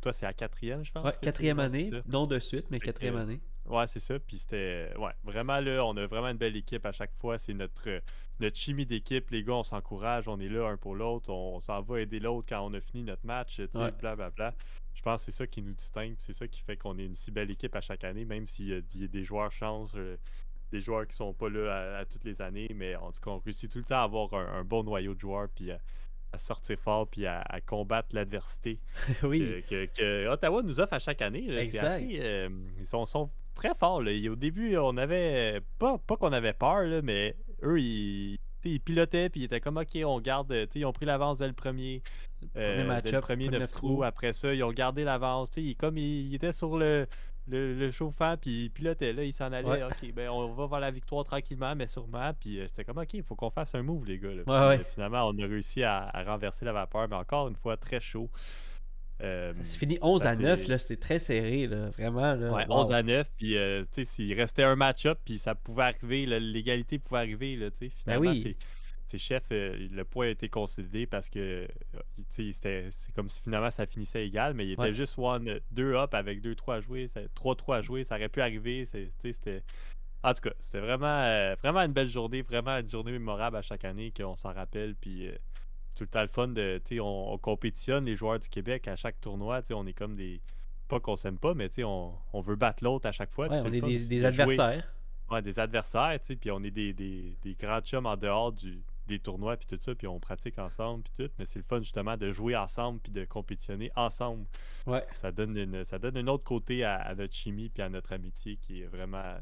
toi, 0.00 0.12
c'est 0.12 0.26
la 0.26 0.32
quatrième, 0.32 0.84
je 0.84 0.90
pense. 0.90 1.04
Ouais, 1.04 1.12
quatrième 1.22 1.60
année. 1.60 1.90
Non 2.08 2.26
de 2.26 2.40
suite, 2.40 2.66
mais 2.70 2.80
quatrième 2.80 3.16
année. 3.16 3.40
Ouais, 3.66 3.86
c'est 3.86 4.00
ça. 4.00 4.18
Puis 4.18 4.38
c'était. 4.38 4.92
Ouais, 4.98 5.12
vraiment 5.22 5.60
là, 5.60 5.84
on 5.84 5.96
a 5.96 6.06
vraiment 6.06 6.28
une 6.28 6.36
belle 6.36 6.56
équipe 6.56 6.84
à 6.84 6.92
chaque 6.92 7.14
fois. 7.14 7.38
C'est 7.38 7.54
notre, 7.54 8.00
notre 8.40 8.56
chimie 8.56 8.86
d'équipe. 8.86 9.30
Les 9.30 9.44
gars, 9.44 9.54
on 9.54 9.62
s'encourage. 9.62 10.28
On 10.28 10.38
est 10.40 10.48
là 10.48 10.68
un 10.68 10.76
pour 10.76 10.94
l'autre. 10.94 11.30
On, 11.30 11.60
s'en 11.60 11.80
va 11.82 12.00
aider 12.00 12.18
l'autre 12.18 12.46
quand 12.48 12.60
on 12.60 12.74
a 12.74 12.80
fini 12.80 13.04
notre 13.04 13.24
match. 13.24 13.56
Tu 13.56 13.68
sais, 13.72 13.92
blablabla. 13.92 14.54
Je 14.94 15.02
pense 15.02 15.20
que 15.20 15.32
c'est 15.32 15.38
ça 15.38 15.46
qui 15.46 15.62
nous 15.62 15.72
distingue. 15.72 16.14
C'est 16.18 16.32
ça 16.32 16.46
qui 16.46 16.60
fait 16.60 16.76
qu'on 16.76 16.98
est 16.98 17.04
une 17.04 17.14
si 17.14 17.30
belle 17.30 17.50
équipe 17.50 17.74
à 17.74 17.80
chaque 17.80 18.04
année, 18.04 18.24
même 18.24 18.46
s'il 18.46 18.68
y, 18.68 18.74
a 18.74 19.08
des 19.08 19.24
joueurs 19.24 19.52
changent. 19.52 19.96
des 20.70 20.80
joueurs 20.80 21.06
qui 21.06 21.16
sont 21.16 21.32
pas 21.32 21.48
là 21.48 21.98
à, 21.98 22.04
toutes 22.04 22.24
les 22.24 22.42
années. 22.42 22.68
Mais 22.74 22.96
en 22.96 23.12
tout 23.12 23.20
cas, 23.20 23.30
on 23.30 23.38
réussit 23.38 23.70
tout 23.70 23.78
le 23.78 23.84
temps 23.84 24.00
à 24.00 24.04
avoir 24.04 24.34
un, 24.34 24.64
bon 24.64 24.82
noyau 24.82 25.14
de 25.14 25.20
joueurs. 25.20 25.48
Puis 25.54 25.70
à, 25.70 25.78
sortir 26.36 26.78
fort 26.78 27.06
puis 27.08 27.26
à, 27.26 27.60
combattre 27.66 28.08
l'adversité 28.14 28.80
oui. 29.22 29.62
que, 29.68 30.28
Ottawa 30.28 30.62
nous 30.62 30.80
offre 30.80 30.94
à 30.94 30.98
chaque 30.98 31.22
année. 31.22 31.48
Exact. 31.58 32.02
Euh, 32.10 32.48
ils 32.78 32.86
sont, 32.86 33.04
sont, 33.04 33.28
très 33.54 33.74
forts. 33.74 34.02
Là. 34.02 34.12
au 34.30 34.36
début, 34.36 34.76
on 34.76 34.96
avait 34.96 35.60
pas, 35.78 35.98
pas 35.98 36.16
qu'on 36.16 36.32
avait 36.32 36.52
peur, 36.52 36.82
là, 36.82 37.02
mais 37.02 37.36
eux, 37.62 37.80
ils, 37.80 38.38
ils 38.64 38.80
pilotaient 38.80 39.28
puis 39.28 39.40
ils 39.40 39.44
étaient 39.44 39.60
comme 39.60 39.76
OK, 39.76 39.98
on 40.04 40.20
garde. 40.20 40.54
Ils 40.74 40.84
ont 40.84 40.92
pris 40.92 41.06
l'avance 41.06 41.38
dès 41.38 41.46
le 41.46 41.52
premier. 41.52 42.02
Euh, 42.56 43.00
le 43.04 43.20
premier, 43.20 43.48
neuf 43.48 43.70
trous. 43.70 44.02
Après 44.02 44.32
ça, 44.32 44.52
ils 44.54 44.62
ont 44.62 44.72
gardé 44.72 45.04
l'avance. 45.04 45.50
Comme 45.78 45.98
ils, 45.98 46.34
étaient 46.34 46.52
sur 46.52 46.76
le, 46.76 47.06
le, 47.48 47.90
chauffant, 47.90 48.36
puis 48.40 48.64
ils 48.64 48.70
pilotaient. 48.70 49.12
Là, 49.12 49.24
ils 49.24 49.32
s'en 49.32 49.52
allaient. 49.52 49.84
OK, 49.84 50.12
ben, 50.12 50.28
on 50.28 50.52
va 50.52 50.66
vers 50.66 50.80
la 50.80 50.90
victoire 50.90 51.24
tranquillement, 51.24 51.74
mais 51.74 51.86
sûrement. 51.86 52.32
Puis 52.38 52.60
euh, 52.60 52.66
c'était 52.66 52.84
comme 52.84 52.98
OK, 52.98 53.14
il 53.14 53.22
faut 53.22 53.36
qu'on 53.36 53.50
fasse 53.50 53.74
un 53.74 53.82
move, 53.82 54.06
les 54.06 54.18
gars. 54.18 54.32
Là. 54.46 54.78
finalement, 54.90 55.28
on 55.28 55.38
a 55.38 55.46
réussi 55.46 55.82
à, 55.82 56.10
renverser 56.26 56.64
la 56.64 56.72
vapeur, 56.72 57.08
mais 57.08 57.16
encore 57.16 57.48
une 57.48 57.56
fois, 57.56 57.76
très 57.76 58.00
chaud. 58.00 58.30
Euh, 59.22 59.52
c'est 59.62 59.78
fini 59.78 59.98
11 60.02 60.26
à 60.26 60.34
9, 60.34 60.66
là, 60.66 60.78
c'était 60.78 61.00
très 61.00 61.18
serré, 61.20 61.66
là, 61.66 61.90
vraiment. 61.90 62.34
Là. 62.34 62.52
Ouais, 62.52 62.66
11 62.68 62.90
à 62.92 63.02
9, 63.02 63.30
puis 63.36 63.56
euh, 63.56 63.84
s'il 63.90 64.34
restait 64.34 64.64
un 64.64 64.74
match-up, 64.74 65.18
puis 65.24 65.38
ça 65.38 65.54
pouvait 65.54 65.84
arriver, 65.84 66.26
l'égalité 66.40 66.98
pouvait 66.98 67.20
arriver, 67.20 67.56
là, 67.56 67.68
ben 67.80 67.90
finalement, 67.90 68.30
oui. 68.30 68.56
c'est 69.06 69.18
chefs, 69.18 69.44
euh, 69.52 69.88
le 69.92 70.04
point 70.04 70.26
a 70.26 70.30
été 70.30 70.48
concédé 70.48 71.06
parce 71.06 71.28
que 71.28 71.68
c'est 72.30 72.52
comme 73.14 73.28
si 73.28 73.40
finalement 73.42 73.70
ça 73.70 73.86
finissait 73.86 74.26
égal, 74.26 74.54
mais 74.54 74.66
il 74.66 74.72
était 74.72 74.94
juste 74.94 75.14
one, 75.18 75.60
deux 75.70 75.94
up 75.94 76.14
avec 76.14 76.42
2-3 76.42 76.76
à 76.76 76.80
jouer, 76.80 77.10
3-3 77.36 77.76
à 77.76 77.82
jouer, 77.82 78.04
ça 78.04 78.16
aurait 78.16 78.28
pu 78.28 78.40
arriver. 78.40 78.86
C'était. 78.86 79.62
En 80.24 80.34
tout 80.34 80.40
cas, 80.42 80.52
c'était 80.60 80.78
vraiment, 80.78 81.54
vraiment 81.62 81.80
une 81.80 81.92
belle 81.92 82.08
journée, 82.08 82.42
vraiment 82.42 82.78
une 82.78 82.88
journée 82.88 83.10
mémorable 83.10 83.56
à 83.56 83.62
chaque 83.62 83.84
année 83.84 84.12
qu'on 84.16 84.36
s'en 84.36 84.52
rappelle. 84.52 84.94
Puis 84.94 85.28
tout 85.94 86.04
le 86.04 86.08
temps 86.08 86.22
le 86.22 86.28
fun 86.28 86.48
de, 86.48 86.80
on, 87.00 87.32
on, 87.32 87.38
compétitionne 87.38 88.04
les 88.04 88.16
joueurs 88.16 88.38
du 88.38 88.48
Québec 88.48 88.88
à 88.88 88.96
chaque 88.96 89.20
tournoi, 89.20 89.60
on 89.70 89.86
est 89.86 89.92
comme 89.92 90.16
des, 90.16 90.40
pas 90.88 91.00
qu'on 91.00 91.16
s'aime 91.16 91.38
pas, 91.38 91.54
mais 91.54 91.68
on, 91.84 92.12
on 92.32 92.40
veut 92.40 92.56
battre 92.56 92.84
l'autre 92.84 93.06
à 93.06 93.12
chaque 93.12 93.32
fois. 93.32 93.48
on 93.50 93.72
est 93.72 93.80
des, 93.80 94.24
adversaires. 94.24 94.94
Ouais, 95.30 95.42
des 95.42 95.58
adversaires, 95.58 96.18
puis 96.40 96.50
on 96.50 96.62
est 96.62 96.70
des, 96.70 96.92
des, 96.92 97.36
des, 97.42 97.54
grands 97.54 97.80
chums 97.80 98.04
en 98.04 98.16
dehors 98.16 98.52
du, 98.52 98.82
des 99.06 99.18
tournois, 99.18 99.56
puis 99.56 99.66
tout 99.66 99.78
ça, 99.80 99.94
puis 99.94 100.06
on 100.06 100.20
pratique 100.20 100.58
ensemble, 100.58 101.04
puis 101.04 101.24
tout, 101.24 101.32
mais 101.38 101.44
c'est 101.44 101.58
le 101.58 101.64
fun 101.64 101.80
justement 101.80 102.16
de 102.16 102.32
jouer 102.32 102.56
ensemble, 102.56 103.00
puis 103.00 103.12
de 103.12 103.24
compétitionner 103.24 103.90
ensemble. 103.96 104.44
Ouais. 104.86 105.04
Ça 105.12 105.32
donne, 105.32 105.56
une, 105.56 105.84
ça 105.84 105.98
donne 105.98 106.16
un 106.16 106.26
autre 106.26 106.44
côté 106.44 106.84
à, 106.84 107.14
notre 107.14 107.34
chimie, 107.34 107.68
puis 107.68 107.82
à 107.82 107.88
notre 107.88 108.12
amitié 108.12 108.56
qui 108.56 108.82
est 108.82 108.86
vraiment 108.86 109.36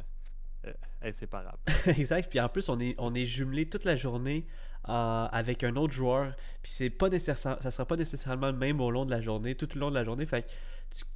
inséparable. 1.02 1.58
exact, 1.86 2.30
puis 2.30 2.40
en 2.40 2.48
plus, 2.48 2.68
on 2.68 2.80
est, 2.80 2.94
on 2.98 3.14
est 3.14 3.26
jumelés 3.26 3.68
toute 3.68 3.84
la 3.84 3.96
journée 3.96 4.46
euh, 4.88 5.26
avec 5.30 5.62
un 5.62 5.76
autre 5.76 5.92
joueur. 5.92 6.32
Puis 6.62 6.72
c'est 6.72 6.90
pas 6.90 7.10
nécessaire, 7.10 7.58
ça 7.60 7.70
sera 7.70 7.84
pas 7.84 7.96
nécessairement 7.96 8.46
le 8.46 8.56
même 8.56 8.80
au 8.80 8.90
long 8.90 9.04
de 9.04 9.10
la 9.10 9.20
journée, 9.20 9.54
tout 9.54 9.68
le 9.74 9.80
long 9.80 9.90
de 9.90 9.94
la 9.94 10.04
journée. 10.04 10.24
Fait 10.24 10.46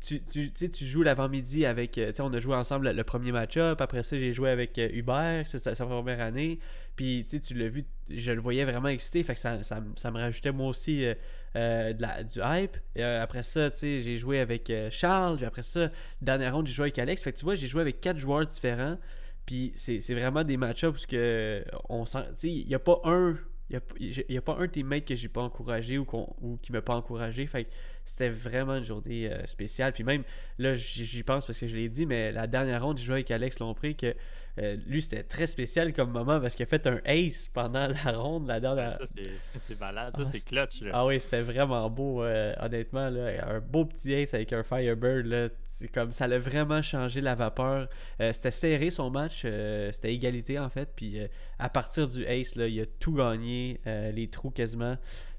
tu, 0.00 0.22
tu, 0.22 0.52
tu, 0.52 0.70
tu 0.70 0.84
joues 0.84 1.02
l'avant-midi 1.02 1.64
avec. 1.64 1.96
Euh, 1.96 2.12
on 2.20 2.32
a 2.34 2.38
joué 2.38 2.54
ensemble 2.54 2.90
le, 2.90 3.04
premier 3.04 3.32
match-up. 3.32 3.80
Après 3.80 4.02
ça, 4.02 4.18
j'ai 4.18 4.34
joué 4.34 4.50
avec 4.50 4.78
euh, 4.78 4.88
Hubert, 4.92 5.46
c'est 5.46 5.58
sa, 5.58 5.86
première 5.86 6.20
année. 6.20 6.58
Puis 6.94 7.24
tu 7.24 7.54
l'as 7.54 7.68
vu, 7.68 7.84
je 8.10 8.32
le 8.32 8.40
voyais 8.40 8.64
vraiment 8.64 8.88
excité. 8.88 9.24
Fait 9.24 9.34
que 9.34 9.40
ça, 9.40 9.62
ça, 9.62 9.80
me 9.80 10.18
rajoutait 10.18 10.52
moi 10.52 10.68
aussi 10.68 11.06
du 11.54 12.40
hype. 12.44 12.76
Après 13.00 13.42
ça, 13.42 13.70
j'ai 13.74 14.16
joué 14.18 14.40
avec 14.40 14.70
Charles. 14.90 15.38
Puis 15.38 15.46
après 15.46 15.62
ça, 15.64 15.90
dernière 16.20 16.54
ronde, 16.54 16.66
j'ai 16.66 16.74
joué 16.74 16.84
avec 16.84 16.98
Alex. 16.98 17.22
Fait 17.22 17.32
que 17.32 17.38
tu 17.38 17.44
vois, 17.44 17.56
j'ai 17.56 17.66
joué 17.66 17.80
avec 17.80 18.00
quatre 18.00 18.18
joueurs 18.18 18.46
différents. 18.46 18.98
Puis 19.46 19.72
c'est 19.76 20.14
vraiment 20.14 20.44
des 20.44 20.56
match-ups 20.56 21.06
que 21.06 21.64
on 21.88 22.06
sent. 22.06 22.24
Il 22.42 22.66
n'y 22.66 22.74
a 22.74 22.78
pas 22.78 23.00
un 23.04 23.36
il 23.70 24.24
n'y 24.28 24.36
a, 24.36 24.42
pas 24.42 24.56
un 24.58 24.68
teammate 24.68 25.06
que 25.06 25.16
j'ai 25.16 25.28
pas 25.28 25.40
encouragé 25.40 25.96
ou, 25.98 26.06
ou 26.42 26.58
qui 26.58 26.70
m'a 26.70 26.82
pas 26.82 26.94
encouragé. 26.94 27.46
Fait 27.46 27.66
c'était 28.04 28.28
vraiment 28.28 28.76
une 28.76 28.84
journée 28.84 29.32
euh, 29.32 29.44
spéciale. 29.46 29.92
Puis 29.92 30.04
même, 30.04 30.24
là, 30.58 30.74
j'y 30.74 31.22
pense 31.22 31.46
parce 31.46 31.58
que 31.58 31.66
je 31.66 31.74
l'ai 31.74 31.88
dit, 31.88 32.06
mais 32.06 32.32
la 32.32 32.46
dernière 32.46 32.82
ronde, 32.84 32.98
j'ai 32.98 33.04
joué 33.04 33.14
avec 33.14 33.30
Alex 33.30 33.58
Lompré 33.60 33.94
que 33.94 34.14
euh, 34.60 34.76
lui, 34.86 35.02
c'était 35.02 35.24
très 35.24 35.48
spécial 35.48 35.92
comme 35.92 36.12
moment 36.12 36.40
parce 36.40 36.54
qu'il 36.54 36.62
a 36.62 36.66
fait 36.66 36.86
un 36.86 37.00
ace 37.06 37.48
pendant 37.48 37.88
la 38.04 38.12
ronde. 38.12 38.46
La 38.46 38.60
dernière... 38.60 38.98
Ça, 39.00 39.58
c'est 39.58 39.80
malade. 39.80 40.14
Ça, 40.16 40.22
ah, 40.24 40.28
c'est 40.30 40.44
clutch. 40.44 40.82
Ah 40.92 41.06
oui, 41.06 41.18
c'était 41.18 41.42
vraiment 41.42 41.88
beau, 41.90 42.22
euh, 42.22 42.54
honnêtement. 42.60 43.08
Là. 43.10 43.48
Un 43.48 43.60
beau 43.60 43.84
petit 43.84 44.12
ace 44.12 44.34
avec 44.34 44.52
un 44.52 44.62
Firebird. 44.62 45.26
Là. 45.26 45.48
Comme, 45.92 46.12
ça 46.12 46.26
a 46.26 46.38
vraiment 46.38 46.82
changé 46.82 47.20
la 47.20 47.34
vapeur. 47.34 47.88
C'était 48.20 48.52
serré 48.52 48.90
son 48.90 49.10
match. 49.10 49.40
c'était 49.40 50.14
égalité, 50.14 50.56
en 50.56 50.68
fait. 50.68 50.88
Puis 50.94 51.18
à 51.58 51.68
partir 51.68 52.06
du 52.06 52.24
ace, 52.26 52.54
là, 52.54 52.68
il 52.68 52.80
a 52.80 52.86
tout 53.00 53.14
gagné. 53.14 53.80
les 53.84 54.28
trous 54.28 54.50
quasiment. 54.50 54.96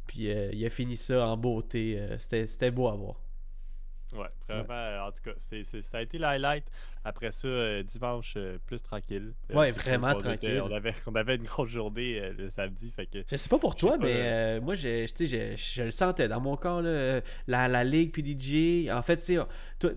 Puis 0.08 0.30
il 0.54 0.66
a 0.66 0.70
fini 0.70 0.98
ça 0.98 1.28
en 1.28 1.38
beauté. 1.38 2.00
c'était 2.20 2.72
beau 2.72 2.88
à 2.88 2.96
voir. 2.96 3.25
Ouais, 4.18 4.28
vraiment, 4.48 5.08
en 5.08 5.12
tout 5.12 5.24
cas, 5.24 5.32
c'est, 5.38 5.64
c'est- 5.66 5.82
ça 5.82 5.98
a 5.98 6.02
été 6.02 6.18
l'highlight. 6.18 6.64
Après 7.08 7.32
ça, 7.32 7.48
euh, 7.48 7.84
dimanche, 7.84 8.34
euh, 8.36 8.58
plus 8.66 8.82
tranquille. 8.82 9.34
Euh, 9.52 9.56
Ouais, 9.56 9.70
vraiment 9.70 10.10
était- 10.14 10.22
tranquille. 10.24 10.62
on, 10.66 10.72
avait, 10.72 10.94
on 11.08 11.14
avait 11.14 11.36
une 11.36 11.44
grosse 11.44 11.70
journée 11.70 12.20
euh, 12.20 12.34
le 12.36 12.50
samedi, 12.50 12.92
fait 12.96 13.06
que... 13.06 13.20
Je 13.30 13.36
sais 13.38 13.48
pas 13.48 13.60
pour 13.60 13.74
Je 13.74 13.78
toi, 13.78 13.92
pas, 13.92 14.06
mais 14.06 14.14
euh, 14.16 14.62
moi, 14.62 14.76
sais, 14.76 15.06
j'ai- 15.20 15.56
je 15.56 15.84
le 15.84 15.92
sentais 15.92 16.28
dans 16.28 16.42
mon 16.42 16.56
corps, 16.58 16.82
là, 16.82 16.90
euh, 16.90 17.22
la, 17.48 17.68
la 17.68 17.84
ligue 17.84 18.12
PDG. 18.12 18.92
En 18.92 19.04
fait, 19.04 19.18
tu 19.18 19.36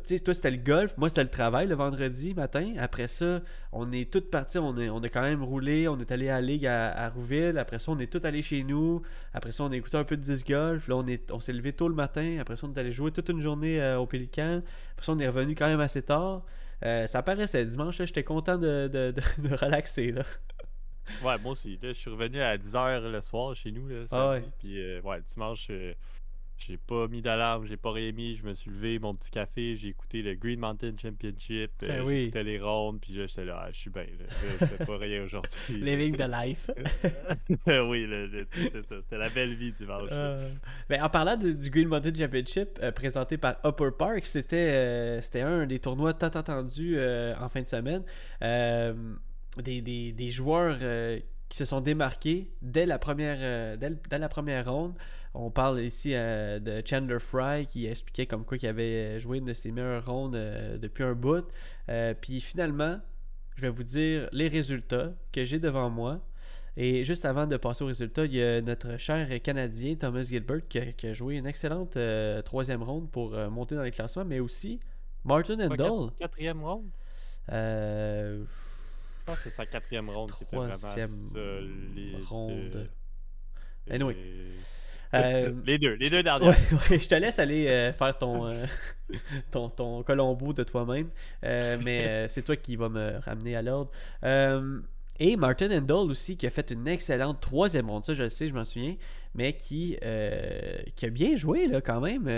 sais, 0.04 0.20
toi, 0.20 0.34
c'était 0.34 0.50
le 0.50 0.58
golf, 0.58 0.98
moi, 0.98 1.08
c'était 1.08 1.22
le 1.22 1.30
travail 1.30 1.66
le 1.66 1.76
vendredi 1.76 2.34
matin. 2.34 2.74
Après 2.78 3.08
ça, 3.08 3.40
on 3.72 3.90
est 3.90 4.12
tous 4.12 4.20
partis, 4.28 4.58
on, 4.58 4.76
est, 4.76 4.90
on 4.90 4.98
a 5.02 5.08
quand 5.08 5.22
même 5.22 5.42
roulé, 5.42 5.88
on 5.88 5.98
est 5.98 6.12
allé 6.12 6.28
à 6.28 6.40
la 6.42 6.46
ligue 6.46 6.66
à, 6.66 6.90
à 6.90 7.08
Rouville. 7.08 7.56
Après 7.56 7.78
ça, 7.78 7.90
on 7.92 7.98
est 8.00 8.12
tous 8.12 8.26
allés 8.26 8.42
chez 8.42 8.64
nous. 8.64 9.00
Après 9.32 9.52
ça, 9.52 9.64
on 9.64 9.70
a 9.72 9.76
écouté 9.76 9.96
un 9.96 10.04
peu 10.04 10.16
de 10.18 10.22
disc 10.22 10.46
golf. 10.46 10.88
Là, 10.88 10.96
on 10.96 11.06
est- 11.06 11.30
on 11.32 11.40
s'est 11.40 11.54
levé 11.54 11.72
tôt 11.72 11.88
le 11.88 11.94
matin. 11.94 12.36
Après 12.38 12.56
ça, 12.56 12.66
on 12.66 12.74
est 12.74 12.78
allé 12.78 12.92
jouer 12.92 13.12
toute 13.12 13.30
une 13.30 13.40
journée 13.40 13.80
euh, 13.80 13.98
au 13.98 14.06
Pélican. 14.08 14.62
Après 14.92 15.04
ça, 15.06 15.12
on 15.12 15.18
est 15.18 15.28
revenu 15.28 15.54
quand 15.54 15.66
même 15.68 15.80
assez 15.80 16.02
tard. 16.02 16.42
Euh, 16.84 17.06
ça 17.06 17.22
paraissait 17.22 17.64
dimanche, 17.64 17.96
j'étais 17.98 18.24
content 18.24 18.56
de, 18.56 18.88
de- 18.92 19.12
de- 19.12 19.48
de 19.48 19.54
relaxer. 19.54 20.12
Là. 20.12 20.22
Ouais, 21.22 21.38
moi 21.38 21.52
aussi. 21.52 21.78
Là, 21.82 21.88
je 21.88 21.98
suis 21.98 22.10
revenu 22.10 22.40
à 22.40 22.56
10h 22.56 23.00
le 23.10 23.20
soir 23.20 23.54
chez 23.54 23.70
nous, 23.72 23.88
là, 23.88 23.96
Ah 24.10 24.34
samedi. 24.34 24.50
Puis, 24.58 24.80
euh, 24.82 25.00
ouais, 25.02 25.20
dimanche, 25.22 25.66
euh, 25.70 25.92
j'ai 26.58 26.76
pas 26.76 27.06
mis 27.08 27.22
d'alarme, 27.22 27.66
j'ai 27.66 27.76
pas 27.76 27.92
rien 27.92 28.12
mis. 28.12 28.34
Je 28.36 28.44
me 28.44 28.52
suis 28.54 28.70
levé, 28.70 28.98
mon 28.98 29.14
petit 29.14 29.30
café, 29.30 29.76
j'ai 29.76 29.88
écouté 29.88 30.22
le 30.22 30.34
Green 30.34 30.58
Mountain 30.58 30.92
Championship. 31.00 31.70
euh, 31.82 31.88
Ben 31.88 32.02
oui. 32.04 32.18
J'écoutais 32.24 32.44
les 32.44 32.58
rondes, 32.60 33.00
puis 33.00 33.12
là, 33.14 33.26
j'étais 33.26 33.44
là, 33.44 33.62
ah, 33.64 33.68
je 33.72 33.78
suis 33.78 33.90
bien. 33.90 34.04
Je 34.60 34.66
fais 34.66 34.84
pas 34.86 34.98
rien 34.98 35.22
aujourd'hui. 35.24 35.50
Living 35.80 36.16
the 36.16 36.26
life. 36.28 36.68
oui, 37.66 38.08
c'est 38.72 38.82
ça. 38.82 39.00
C'était 39.00 39.18
la 39.18 39.28
belle 39.28 39.54
vie 39.54 39.72
dimanche. 39.72 40.08
Euh, 40.10 40.50
ben, 40.88 41.02
en 41.02 41.08
parlant 41.08 41.36
de- 41.36 41.52
du 41.52 41.70
Green 41.70 41.88
Mountain 41.88 42.14
Championship 42.14 42.78
euh, 42.82 42.92
présenté 42.92 43.38
par 43.38 43.56
Upper 43.64 43.90
Park, 43.98 44.26
c'était 44.26 44.56
euh, 44.56 45.22
c'était 45.22 45.40
un 45.42 45.66
des 45.66 45.78
tournois 45.78 46.14
tant 46.14 46.28
attendus 46.28 46.94
euh, 46.96 47.34
en 47.40 47.48
fin 47.48 47.62
de 47.62 47.68
semaine. 47.68 48.02
Euh, 48.42 48.94
des, 49.62 49.80
des- 49.82 50.12
des 50.12 50.30
joueurs 50.30 50.78
euh, 50.82 51.18
qui 51.48 51.56
se 51.56 51.64
sont 51.64 51.80
démarqués 51.80 52.50
dès 52.62 52.84
la 52.86 52.98
première, 52.98 53.38
euh, 53.40 53.76
dès, 53.76 53.90
le- 53.90 53.98
dès 54.10 54.18
la 54.18 54.28
première 54.28 54.70
ronde. 54.70 54.94
On 55.34 55.50
parle 55.50 55.80
ici 55.80 56.12
euh, 56.14 56.58
de 56.58 56.82
Chandler 56.86 57.18
Fry 57.20 57.66
qui 57.66 57.86
expliquait 57.86 58.26
comme 58.26 58.44
quoi 58.44 58.58
qu'il 58.58 58.68
avait 58.68 59.18
joué 59.20 59.38
une 59.38 59.44
de 59.46 59.52
ses 59.54 59.70
meilleures 59.72 60.04
rondes 60.06 60.34
euh, 60.36 60.78
depuis 60.78 61.04
un 61.04 61.14
bout. 61.14 61.46
Puis 62.20 62.40
finalement, 62.40 63.00
je 63.56 63.62
vais 63.62 63.68
vous 63.70 63.82
dire 63.84 64.28
les 64.32 64.48
résultats 64.48 65.12
que 65.32 65.44
j'ai 65.44 65.58
devant 65.58 65.90
moi. 65.90 66.20
Et 66.76 67.02
juste 67.04 67.24
avant 67.24 67.46
de 67.46 67.56
passer 67.56 67.82
aux 67.82 67.88
résultats, 67.88 68.24
il 68.24 68.34
y 68.36 68.42
a 68.42 68.60
notre 68.62 68.96
cher 68.98 69.26
Canadien 69.42 69.96
Thomas 69.96 70.22
Gilbert 70.22 70.60
qui 70.68 70.78
a, 70.78 70.92
qui 70.92 71.08
a 71.08 71.12
joué 71.12 71.36
une 71.36 71.46
excellente 71.46 71.98
troisième 72.44 72.82
ronde 72.84 73.10
pour 73.10 73.30
monter 73.50 73.74
dans 73.74 73.82
les 73.82 73.90
classements, 73.90 74.24
mais 74.24 74.38
aussi 74.38 74.78
Martin 75.24 75.54
Endall. 75.58 75.76
quat- 75.76 76.12
Quatrième 76.20 76.62
ronde? 76.62 76.86
Euh, 77.50 78.44
pense 79.28 79.36
que 79.38 79.42
c'est 79.50 79.56
sa 79.56 79.66
quatrième 79.66 80.10
ronde 80.10 80.32
qui 80.32 80.44
était 80.44 80.56
vraiment 80.56 80.74
Troisième 80.76 81.10
solide. 81.32 82.24
ronde. 82.28 82.76
Euh, 82.76 83.94
Anyway. 83.94 84.16
euh, 84.16 84.52
euh, 85.14 85.52
les 85.64 85.78
deux, 85.78 85.94
les 85.94 86.10
deux 86.10 86.22
dernières. 86.22 86.48
Ouais, 86.50 86.56
ouais, 86.90 86.98
je 86.98 87.08
te 87.08 87.14
laisse 87.14 87.38
aller 87.38 87.66
euh, 87.68 87.92
faire 87.94 88.16
ton, 88.18 88.46
euh, 88.46 88.66
ton, 89.50 89.70
ton 89.70 90.02
Colombo 90.02 90.52
de 90.52 90.62
toi-même. 90.64 91.08
Mais 91.42 92.26
c'est 92.28 92.42
toi 92.42 92.56
qui 92.56 92.76
vas 92.76 92.88
me 92.90 93.18
ramener 93.20 93.56
à 93.56 93.62
l'ordre. 93.62 93.90
Et 95.20 95.36
Martin 95.36 95.70
Endall 95.76 96.10
aussi, 96.10 96.36
qui 96.36 96.46
a 96.46 96.50
fait 96.50 96.70
une 96.70 96.86
excellente 96.86 97.40
troisième 97.40 97.90
ronde, 97.90 98.04
ça 98.04 98.14
je 98.14 98.22
le 98.22 98.28
sais, 98.28 98.46
je 98.46 98.54
m'en 98.54 98.64
souviens, 98.64 98.94
mais 99.34 99.54
qui, 99.54 99.96
qui 100.96 101.06
a 101.06 101.10
bien 101.10 101.36
joué 101.36 101.66
là, 101.66 101.80
quand 101.80 102.00
même. 102.00 102.28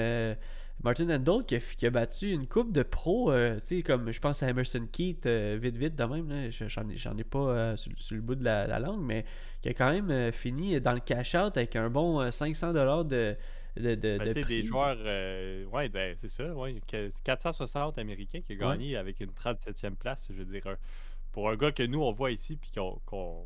Martin 0.82 1.10
Endall 1.10 1.44
qui 1.44 1.56
a, 1.56 1.60
qui 1.60 1.86
a 1.86 1.90
battu 1.90 2.30
une 2.32 2.46
coupe 2.46 2.72
de 2.72 2.82
pros, 2.82 3.30
euh, 3.30 3.56
tu 3.60 3.66
sais, 3.66 3.82
comme 3.82 4.10
je 4.12 4.20
pense 4.20 4.42
à 4.42 4.48
Emerson 4.48 4.86
Keith, 4.90 5.26
euh, 5.26 5.58
vite, 5.60 5.76
vite, 5.76 5.94
de 5.96 6.04
même. 6.04 6.50
J'en 6.50 7.18
ai, 7.18 7.24
pas 7.24 7.38
euh, 7.38 7.76
sur, 7.76 7.92
sur 7.96 8.16
le 8.16 8.22
bout 8.22 8.34
de 8.34 8.44
la, 8.44 8.66
la 8.66 8.78
langue, 8.78 9.02
mais 9.02 9.24
qui 9.60 9.68
a 9.68 9.74
quand 9.74 9.92
même 9.92 10.32
fini 10.32 10.80
dans 10.80 10.94
le 10.94 11.00
cash-out 11.00 11.56
avec 11.56 11.76
un 11.76 11.90
bon 11.90 12.20
euh, 12.20 12.30
500$ 12.30 12.72
de, 13.06 13.36
de, 13.76 13.94
de, 13.94 14.18
Ben, 14.18 14.28
de 14.32 14.40
prix. 14.40 14.62
des 14.62 14.64
joueurs, 14.64 14.96
ouais, 15.72 15.88
ben, 15.90 16.14
c'est 16.16 16.30
ça, 16.30 16.52
ouais, 16.54 16.80
que- 16.90 17.10
460 17.24 17.98
Américains 17.98 18.40
qui 18.40 18.52
a 18.52 18.56
gagné 18.56 18.96
avec 18.96 19.20
une 19.20 19.30
37e 19.30 19.96
place, 19.96 20.28
je 20.30 20.42
veux 20.42 20.44
dire, 20.46 20.62
pour 21.32 21.50
un 21.50 21.56
gars 21.56 21.72
que 21.72 21.82
nous, 21.82 22.02
on 22.02 22.12
voit 22.12 22.30
ici, 22.30 22.56
puis 22.56 22.72
qu'on, 22.74 23.44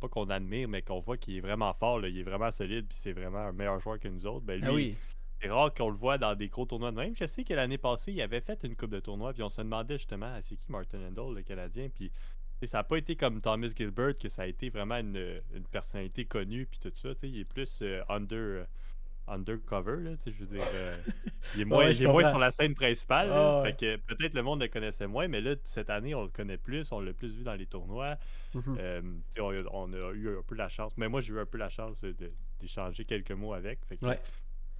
pas 0.00 0.08
qu'on 0.08 0.30
admire, 0.30 0.68
mais 0.68 0.82
qu'on 0.82 1.00
voit 1.00 1.16
qu'il 1.18 1.36
est 1.36 1.40
vraiment 1.40 1.72
fort, 1.74 2.00
là, 2.00 2.08
il 2.08 2.18
est 2.18 2.22
vraiment 2.24 2.50
solide, 2.50 2.86
puis 2.88 2.96
c'est 2.98 3.12
vraiment 3.12 3.38
un 3.38 3.52
meilleur 3.52 3.78
joueur 3.80 4.00
que 4.00 4.08
nous 4.08 4.26
autres, 4.26 4.44
ben, 4.46 4.58
lui, 4.60 4.66
Ah 4.66 4.72
oui. 4.72 4.96
C'est 5.44 5.50
rare 5.50 5.72
qu'on 5.74 5.90
le 5.90 5.96
voit 5.96 6.18
dans 6.18 6.34
des 6.34 6.48
gros 6.48 6.64
tournois 6.66 6.90
de 6.90 6.96
même. 6.96 7.14
Je 7.14 7.26
sais 7.26 7.44
que 7.44 7.54
l'année 7.54 7.78
passée, 7.78 8.12
il 8.12 8.20
avait 8.22 8.40
fait 8.40 8.62
une 8.64 8.74
coupe 8.76 8.90
de 8.90 9.00
tournois, 9.00 9.32
puis 9.32 9.42
on 9.42 9.48
se 9.48 9.60
demandait 9.60 9.98
justement, 9.98 10.36
c'est 10.40 10.56
qui 10.56 10.70
Martin 10.72 10.98
Endall, 11.08 11.34
le 11.34 11.42
Canadien, 11.42 11.88
puis 11.94 12.10
ça 12.64 12.78
n'a 12.78 12.84
pas 12.84 12.96
été 12.96 13.14
comme 13.14 13.42
Thomas 13.42 13.68
Gilbert, 13.76 14.14
que 14.16 14.28
ça 14.30 14.42
a 14.42 14.46
été 14.46 14.70
vraiment 14.70 14.96
une, 14.96 15.36
une 15.54 15.64
personnalité 15.64 16.24
connue, 16.24 16.64
puis 16.66 16.78
tout 16.80 16.90
ça, 16.94 17.12
tu 17.14 17.20
sais, 17.20 17.28
il 17.28 17.40
est 17.40 17.44
plus 17.44 17.80
euh, 17.82 18.00
under, 18.08 18.38
euh, 18.38 18.64
undercover, 19.26 20.02
là, 20.02 20.16
tu 20.16 20.22
sais, 20.22 20.32
je 20.32 20.44
veux 20.44 20.56
dire, 20.56 20.66
euh, 20.74 20.96
il 21.54 21.60
est 21.62 21.64
moins, 21.66 21.78
Ouais, 21.86 21.92
il 21.94 22.02
est 22.02 22.06
moins 22.06 22.26
sur 22.30 22.38
la 22.38 22.50
scène 22.50 22.74
principale, 22.74 23.28
ouais. 23.30 23.70
fait 23.72 23.76
que 23.78 23.96
peut-être 24.14 24.32
le 24.34 24.42
monde 24.42 24.62
le 24.62 24.68
connaissait 24.68 25.06
moins, 25.06 25.28
mais 25.28 25.42
là, 25.42 25.56
cette 25.64 25.90
année, 25.90 26.14
on 26.14 26.22
le 26.22 26.28
connaît 26.30 26.56
plus, 26.56 26.90
on 26.92 27.00
l'a 27.00 27.12
plus 27.12 27.34
vu 27.34 27.42
dans 27.42 27.54
les 27.54 27.66
tournois, 27.66 28.16
euh, 28.78 29.02
sais, 29.34 29.40
on, 29.42 29.50
a- 29.50 29.68
on 29.72 29.92
a 29.92 30.12
eu 30.12 30.38
un 30.38 30.42
peu 30.42 30.54
la 30.54 30.68
chance, 30.68 30.92
mais 30.96 31.08
moi, 31.08 31.20
j'ai 31.20 31.34
eu 31.34 31.40
un 31.40 31.46
peu 31.46 31.58
la 31.58 31.68
chance 31.68 32.02
d'échanger 32.60 33.04
quelques 33.04 33.32
mots 33.32 33.52
avec, 33.52 33.84
fait 33.86 33.98
que, 33.98 34.06
Ouais. 34.06 34.20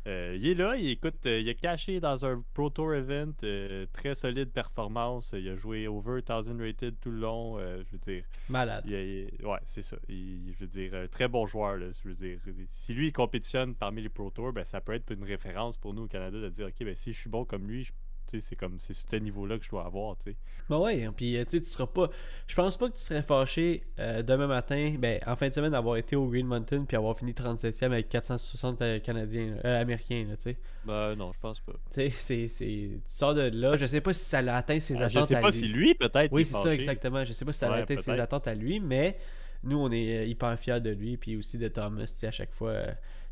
Euh, 0.07 0.37
il 0.39 0.47
est 0.49 0.55
là, 0.55 0.77
il 0.77 0.89
écoute, 0.91 1.25
euh, 1.27 1.41
il 1.41 1.49
est 1.49 1.55
caché 1.55 1.99
dans 2.01 2.25
un 2.27 2.45
Pro 2.53 2.69
Tour 2.71 2.95
event, 2.95 3.33
euh, 3.43 3.87
très 3.93 4.15
solide 4.15 4.51
performance. 4.53 5.35
Il 5.37 5.49
a 5.49 5.57
joué 5.57 5.89
over 5.89 6.21
1000 6.29 6.61
rated 6.63 6.95
tout 7.01 7.11
le 7.11 7.19
long. 7.19 7.59
je 7.59 7.91
veux 7.93 7.99
dire, 7.99 8.25
Malade. 8.49 8.85
il 8.87 8.95
a- 8.95 9.03
il- 9.03 9.47
ouais, 9.47 9.59
c'est 9.65 9.83
ça. 9.83 9.97
Il- 10.09 10.53
je 10.55 10.59
veux 10.61 10.67
dire, 10.67 10.93
très 11.11 11.29
bon 11.29 11.47
joueur. 11.47 11.77
Là, 11.77 11.87
je 12.03 12.09
veux 12.09 12.15
dire, 12.15 12.39
si 12.75 12.93
lui 12.95 13.09
il 13.09 13.13
compétitionne 13.13 13.75
parmi 13.75 14.03
les 14.03 14.09
Pro 14.09 14.31
Tours, 14.31 14.53
ben, 14.53 14.65
ça 14.65 14.81
peut 14.81 14.93
être 14.93 15.11
une 15.13 15.25
référence 15.25 15.77
pour 15.79 15.95
nous 15.95 16.03
au 16.05 16.09
Canada 16.09 16.39
de 16.39 16.49
dire, 16.49 16.67
ok, 16.67 16.85
ben, 16.85 16.95
si 16.95 17.13
je 17.13 17.19
suis 17.21 17.31
bon 17.31 17.45
comme 17.45 17.67
lui, 17.67 17.85
je- 17.85 17.93
c'est 18.41 18.57
comme 18.57 18.79
c'est 18.79 18.93
ce 18.95 19.17
niveau-là 19.17 19.59
que 19.59 19.65
je 19.65 19.71
dois 19.71 19.85
avoir. 19.87 20.17
tu 20.19 20.31
sais. 20.31 20.37
Ben 20.71 20.79
ouais, 20.79 21.09
puis 21.15 21.37
euh, 21.37 21.45
tu 21.45 21.59
sais, 21.59 21.63
tu 21.63 21.69
seras 21.69 21.87
pas. 21.87 22.09
Je 22.47 22.55
pense 22.55 22.77
pas 22.79 22.89
que 22.89 22.95
tu 22.97 23.03
serais 23.03 23.23
fâché 23.23 23.83
euh, 23.99 24.23
demain 24.23 24.47
matin, 24.47 24.95
ben 24.99 25.21
en 25.27 25.37
fin 25.37 25.49
de 25.49 25.53
semaine, 25.55 25.73
d'avoir 25.73 25.97
été 25.99 26.17
au 26.17 26.27
Green 26.29 26.47
Mountain 26.47 26.85
puis 26.85 26.97
avoir 26.97 27.17
fini 27.17 27.33
37e 27.33 27.85
avec 27.87 28.09
460 28.09 28.81
euh, 28.83 28.99
Canadiens, 29.01 29.57
euh, 29.65 29.81
Américains, 29.83 30.27
tu 30.31 30.43
sais. 30.43 30.57
Ben 30.87 31.15
non, 31.17 31.33
je 31.33 31.39
pense 31.39 31.61
pas. 31.61 31.73
Tu 31.93 32.11
sais, 32.11 32.11
c'est- 32.11 32.49
c'est- 32.49 32.65
tu 32.65 33.01
sors 33.05 33.35
de 33.35 33.51
là, 33.55 33.77
je 33.77 33.85
sais 33.87 34.01
pas 34.01 34.15
si 34.15 34.25
ça 34.25 34.41
l'a 34.41 34.57
atteint 34.57 34.81
ses 34.81 34.95
Ah, 35.03 35.09
je 35.09 35.19
attentes 35.19 35.29
sais 35.29 35.37
à 35.37 35.41
pas 35.41 35.51
lui. 35.51 35.59
si 35.59 35.69
lui, 35.69 35.95
peut-être. 35.95 36.33
Oui, 36.33 36.43
est 36.43 36.45
c'est 36.47 36.57
ça, 36.57 36.73
exactement. 36.75 37.25
Je 37.25 37.33
sais 37.35 37.45
pas 37.45 37.53
si 37.53 37.59
ça 37.59 37.69
a 37.69 37.77
Ouais, 37.77 37.83
atteint 37.83 37.97
ses 37.99 38.11
attentes 38.19 38.49
à 38.49 38.55
lui, 38.55 38.81
mais 38.81 39.19
nous, 39.63 39.79
on 39.79 39.91
est 39.93 40.29
hyper 40.29 40.59
fiers 40.59 40.81
de 40.81 40.91
lui, 40.91 41.17
puis 41.19 41.37
aussi 41.37 41.59
de 41.59 41.69
Thomas, 41.69 42.03
tu 42.03 42.09
sais, 42.09 42.27
à 42.27 42.31
chaque 42.33 42.53
fois. 42.53 42.71
euh, 42.71 42.87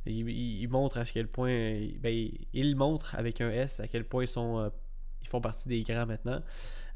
il, 0.05 0.29
il- 0.29 0.61
il 0.63 0.69
montre 0.69 0.99
à 0.99 1.05
quel 1.05 1.29
point. 1.29 1.49
ben, 2.01 2.13
il, 2.13 2.39
il 2.53 2.75
montre 2.77 3.15
avec 3.15 3.41
un 3.41 3.51
S 3.51 3.81
à 3.81 3.87
quel 3.89 4.05
point 4.05 4.25
ils 4.25 4.29
sont. 4.29 4.59
euh, 4.59 4.69
ils 5.23 5.29
font 5.29 5.41
partie 5.41 5.69
des 5.69 5.83
grands 5.83 6.07
maintenant. 6.07 6.41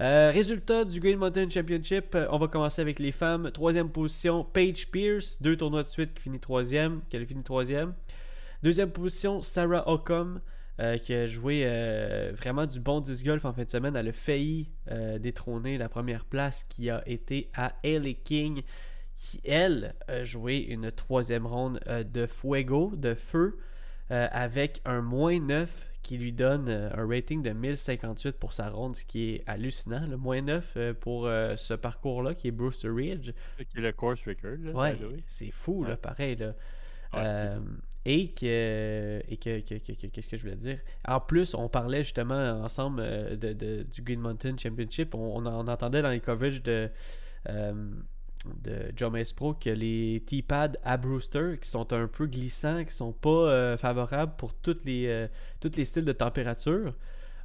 Euh, 0.00 0.30
résultat 0.30 0.84
du 0.84 1.00
Green 1.00 1.16
Mountain 1.16 1.48
Championship, 1.48 2.14
euh, 2.14 2.26
on 2.30 2.38
va 2.38 2.48
commencer 2.48 2.82
avec 2.82 2.98
les 2.98 3.12
femmes. 3.12 3.50
Troisième 3.50 3.88
position, 3.88 4.44
Paige 4.44 4.90
Pierce, 4.90 5.40
deux 5.40 5.56
tournois 5.56 5.82
de 5.82 5.88
suite 5.88 6.12
qui 6.14 6.22
finit 6.24 6.38
troisième, 6.38 7.00
troisième. 7.44 7.94
Deuxième 8.62 8.90
position, 8.90 9.40
Sarah 9.40 9.88
Ockham, 9.88 10.40
euh, 10.80 10.98
qui 10.98 11.14
a 11.14 11.26
joué 11.26 11.64
vraiment 12.32 12.66
du 12.66 12.78
bon 12.78 13.00
disc 13.00 13.24
golf 13.24 13.44
en 13.46 13.54
fin 13.54 13.64
de 13.64 13.70
semaine. 13.70 13.96
Elle 13.96 14.08
a 14.08 14.12
failli 14.12 14.70
détrôner 15.20 15.78
la 15.78 15.88
première 15.88 16.24
place 16.24 16.64
qui 16.64 16.90
a 16.90 17.02
été 17.06 17.50
à 17.54 17.72
Hailey 17.82 18.14
King, 18.14 18.62
qui, 19.14 19.40
elle, 19.44 19.94
a 20.08 20.24
joué 20.24 20.58
une 20.58 20.90
troisième 20.90 21.46
ronde 21.46 21.80
de 22.12 22.26
fuego, 22.26 22.92
de 22.96 23.14
feu, 23.14 23.56
avec 24.10 24.82
un 24.84 25.00
moins 25.00 25.40
9 25.40 25.86
qui 26.06 26.18
lui 26.18 26.32
donne 26.32 26.68
euh, 26.68 26.88
un 26.94 27.06
rating 27.08 27.42
de 27.42 27.50
1058 27.50 28.36
pour 28.38 28.52
sa 28.52 28.68
ronde, 28.70 28.94
ce 28.94 29.04
qui 29.04 29.30
est 29.34 29.42
hallucinant. 29.46 30.06
Le 30.06 30.16
moins 30.16 30.40
9 30.40 30.72
euh, 30.76 30.94
pour 30.94 31.26
euh, 31.26 31.56
ce 31.56 31.74
parcours-là, 31.74 32.34
qui 32.34 32.46
est 32.48 32.52
Brewster 32.52 32.90
Ridge. 32.90 33.32
Qui 33.58 33.78
est 33.78 33.80
le 33.80 33.92
course 33.92 34.20
record. 34.26 34.56
là, 34.62 34.72
Ouais, 34.72 34.96
c'est 35.26 35.50
fou, 35.50 35.82
là, 35.84 35.96
pareil. 35.96 36.36
Là. 36.36 36.54
Ouais, 37.12 37.22
et 38.04 38.32
que, 38.34 39.20
et 39.28 39.36
que, 39.36 39.60
que- 39.60 39.74
que- 39.78 39.92
que- 39.92 40.06
qu'est-ce 40.06 40.28
que 40.28 40.36
je 40.36 40.42
voulais 40.42 40.54
dire? 40.56 40.78
En 41.08 41.18
plus, 41.18 41.54
on 41.54 41.68
parlait 41.68 42.04
justement 42.04 42.60
ensemble 42.62 43.02
de, 43.36 43.52
de- 43.52 43.82
du 43.82 44.02
Green 44.02 44.20
Mountain 44.20 44.56
Championship. 44.56 45.12
On, 45.16 45.38
on 45.38 45.46
en- 45.46 45.64
on 45.64 45.68
entendait 45.68 46.02
dans 46.02 46.10
les 46.10 46.20
coverages 46.20 46.62
de, 46.62 46.88
euh, 47.48 47.90
de 48.62 48.92
John 48.96 49.16
S. 49.16 49.32
Pro 49.32 49.54
que 49.54 49.70
les 49.70 50.22
T-pads 50.26 50.72
à 50.84 50.96
Brewster, 50.96 51.58
qui 51.60 51.68
sont 51.68 51.92
un 51.92 52.06
peu 52.08 52.26
glissants, 52.26 52.84
qui 52.84 52.92
sont 52.92 53.12
pas 53.12 53.30
euh, 53.30 53.76
favorables 53.76 54.34
pour 54.36 54.54
les, 54.84 55.06
euh, 55.06 55.28
tous 55.60 55.76
les 55.76 55.84
styles 55.84 56.04
de 56.04 56.12
température. 56.12 56.94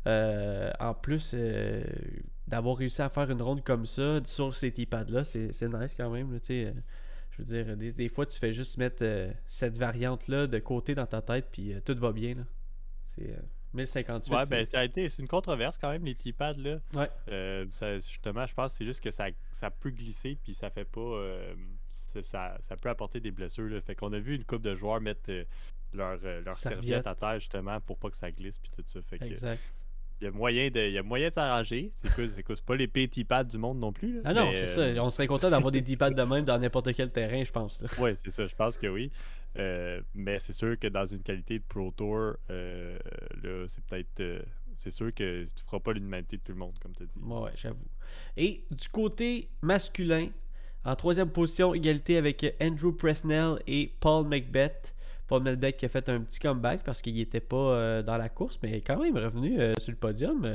Euh, 0.08 0.72
en 0.80 0.94
plus, 0.94 1.36
d'avoir 2.48 2.78
réussi 2.78 3.02
à 3.02 3.10
faire 3.10 3.30
une 3.30 3.42
ronde 3.42 3.64
comme 3.64 3.86
ça 3.86 4.20
sur 4.24 4.54
ces 4.56 4.72
T-pads-là, 4.72 5.24
c'est 5.24 5.62
nice 5.62 5.96
quand 5.96 6.10
même. 6.10 6.40
je 6.48 6.74
veux 7.38 7.44
dire, 7.44 7.78
des, 7.78 7.92
des 7.92 8.10
fois, 8.10 8.26
tu 8.26 8.40
fais 8.40 8.52
juste 8.52 8.78
mettre 8.78 9.06
cette 9.48 9.78
variante-là 9.78 10.48
de 10.48 10.60
côté 10.60 10.96
dans 10.96 11.06
ta 11.06 11.22
tête, 11.22 11.48
puis 11.52 11.76
tout 11.86 11.96
va 11.96 12.12
bien. 12.12 12.36
C'est, 13.04 13.36
1058. 13.74 14.34
Ouais, 14.34 14.44
c'est- 14.44 14.50
ben 14.50 14.66
ça 14.66 14.80
a 14.80 14.84
été. 14.84 15.08
C'est 15.10 15.22
une 15.22 15.28
controverse 15.28 15.78
quand 15.78 15.92
même, 15.92 16.04
les 16.06 16.16
T-pads 16.16 16.54
là. 16.58 16.78
Ouais. 16.94 17.08
Euh, 17.30 17.66
ça- 17.74 17.96
justement, 17.96 18.46
je 18.46 18.54
pense 18.54 18.72
que 18.72 18.78
c'est 18.80 18.86
juste 18.86 19.02
que 19.02 19.12
ça, 19.12 19.28
ça 19.52 19.70
peut 19.72 19.90
glisser 19.92 20.38
puis 20.44 20.54
ça 20.54 20.70
fait 20.70 20.86
pas. 20.86 21.00
euh, 21.00 21.54
ça, 21.90 22.58
ça 22.62 22.76
peut 22.82 22.90
apporter 22.90 23.20
des 23.20 23.32
blessures. 23.32 23.68
Là. 23.70 23.82
Fait 23.82 23.96
qu'on 23.96 24.12
a 24.14 24.20
vu 24.20 24.36
une 24.36 24.44
couple 24.46 24.64
de 24.64 24.76
joueurs 24.76 25.02
mettre 25.02 25.30
euh, 25.30 25.44
leur, 25.94 26.18
leur 26.22 26.56
Serviette. 26.58 26.84
serviette 26.84 27.08
à 27.08 27.16
terre 27.16 27.40
justement 27.40 27.80
pour 27.82 27.98
pas 27.98 28.10
que 28.10 28.16
ça 28.18 28.32
glisse 28.32 28.58
puis 28.58 28.72
tout 28.76 28.84
ça. 28.88 29.02
Fait 29.02 29.20
que 29.20 29.26
Exact. 29.26 29.60
il 30.22 30.26
y 30.26 30.28
a 30.28 30.32
moyen 30.32 30.70
de, 30.70 30.80
il 30.80 30.94
y 30.94 30.98
a 30.98 31.04
moyen 31.04 31.28
de 31.30 31.34
s'arranger. 31.34 31.92
C'est 31.96 32.44
que 32.44 32.56
c'est 32.56 32.66
pas 32.66 32.76
les 32.76 32.88
petits 32.88 33.24
pads 33.26 33.44
du 33.46 33.58
monde 33.58 33.80
non 33.80 33.92
plus. 33.92 34.16
là, 34.16 34.22
Ah 34.26 34.34
non, 34.34 34.52
mais, 34.52 34.58
c'est 34.66 34.68
ça. 34.94 35.04
On 35.04 35.10
serait 35.10 35.28
content 35.28 35.50
d'avoir 35.50 35.72
des 35.72 35.82
D-pads 35.82 36.12
de 36.12 36.24
même 36.24 36.46
dans 36.46 36.58
n'importe 36.60 36.94
quel 36.94 37.12
terrain, 37.12 37.44
je 37.44 37.52
pense. 37.52 37.80
Oui, 38.00 38.12
c'est 38.16 38.30
ça, 38.30 38.48
je 38.48 38.56
pense 38.56 38.78
que 38.78 38.88
oui. 38.88 39.12
Euh, 39.58 40.02
mais 40.14 40.40
c'est 40.40 40.54
sûr 40.54 40.80
que 40.80 40.88
dans 40.88 41.06
une 41.06 41.22
qualité 41.22 41.60
de 41.60 41.64
Pro 41.68 41.92
Tour, 41.92 42.36
euh, 42.50 42.98
là, 43.44 43.66
c'est 43.68 43.84
peut-être. 43.84 44.20
euh, 44.20 44.42
c'est 44.74 44.92
sûr 44.92 45.14
que 45.14 45.44
tu 45.44 45.64
feras 45.66 45.80
pas 45.80 45.92
l'unanimité 45.92 46.38
de 46.38 46.42
tout 46.42 46.54
le 46.54 46.58
monde, 46.58 46.74
comme 46.82 46.94
tu 46.96 47.04
as 47.04 47.06
dit. 47.06 47.20
Ouais, 47.22 47.52
j'avoue. 47.56 47.88
Et 48.38 48.64
du 48.72 48.88
côté 48.88 49.50
masculin, 49.62 50.30
en 50.86 50.96
troisième 50.96 51.30
position, 51.30 51.74
égalité 51.74 52.16
avec 52.16 52.46
Andrew 52.62 52.94
Presnell 52.94 53.62
et 53.68 53.92
Paul 54.00 54.26
Macbeth. 54.26 54.96
Paul 55.28 55.44
Macbeth 55.44 55.78
qui 55.78 55.86
a 55.86 55.90
fait 55.90 56.08
un 56.08 56.22
petit 56.22 56.40
comeback 56.40 56.84
parce 56.84 57.02
qu'il 57.02 57.16
n'était 57.16 57.42
pas 57.42 58.02
dans 58.02 58.18
la 58.18 58.30
course, 58.30 58.60
mais 58.64 58.82
quand 58.82 58.98
même 59.02 59.18
revenu 59.18 59.58
sur 59.80 59.92
le 59.92 59.98
podium. 59.98 60.50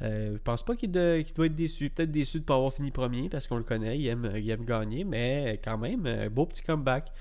Je 0.00 0.36
pense 0.38 0.64
pas 0.64 0.76
qu'il 0.76 0.90
doit 0.90 1.18
être 1.18 1.54
déçu. 1.54 1.90
Peut-être 1.90 2.10
déçu 2.10 2.38
de 2.38 2.42
ne 2.42 2.46
pas 2.46 2.54
avoir 2.54 2.72
fini 2.72 2.90
premier 2.90 3.28
parce 3.28 3.46
qu'on 3.46 3.56
le 3.58 3.64
connaît, 3.64 3.98
il 3.98 4.06
aime, 4.08 4.30
il 4.36 4.50
aime 4.50 4.64
gagner, 4.64 5.04
mais 5.04 5.60
quand 5.64 5.78
même, 5.78 6.28
beau 6.28 6.46
petit 6.46 6.62
comeback 6.62 7.12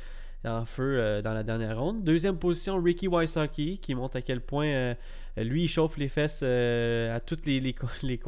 en 0.43 0.65
feu 0.65 0.99
euh, 0.99 1.21
dans 1.21 1.33
la 1.33 1.43
dernière 1.43 1.79
ronde. 1.79 2.03
Deuxième 2.03 2.37
position, 2.37 2.81
Ricky 2.81 3.07
Wysocki 3.07 3.79
qui 3.79 3.95
montre 3.95 4.17
à 4.17 4.21
quel 4.21 4.41
point 4.41 4.67
euh, 4.67 4.95
lui, 5.37 5.63
il 5.63 5.67
chauffe 5.67 5.97
les 5.97 6.09
fesses 6.09 6.41
euh, 6.43 7.15
à 7.15 7.19
tous 7.19 7.45
les, 7.45 7.59
les, 7.59 7.75
les, 8.03 8.19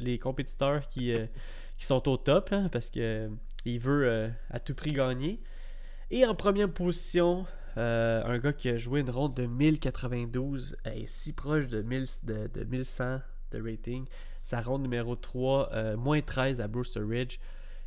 les 0.00 0.18
compétiteurs 0.18 0.88
qui, 0.88 1.12
qui 1.76 1.86
sont 1.86 2.08
au 2.08 2.16
top 2.16 2.50
hein, 2.52 2.68
parce 2.70 2.90
que 2.90 3.00
euh, 3.00 3.28
il 3.64 3.78
veut 3.78 4.30
à 4.50 4.60
tout 4.60 4.74
prix 4.74 4.92
gagner. 4.92 5.40
Et 6.10 6.24
en 6.24 6.34
première 6.34 6.72
position, 6.72 7.44
un 7.76 8.38
gars 8.38 8.52
qui 8.52 8.68
a 8.70 8.78
joué 8.78 9.00
une 9.00 9.10
ronde 9.10 9.34
de 9.34 9.46
1092 9.46 10.76
et 10.94 11.06
si 11.06 11.32
proche 11.32 11.68
de, 11.68 11.82
1000 11.82 12.04
de, 12.24 12.46
de 12.46 12.64
1100 12.64 13.18
de 13.50 13.60
rating. 13.62 14.06
Sa 14.42 14.60
ronde 14.60 14.82
numéro 14.82 15.16
3, 15.16 15.70
euh, 15.72 15.96
moins 15.96 16.20
13 16.20 16.60
à 16.60 16.68
Brewster 16.68 17.02
Ridge. 17.06 17.38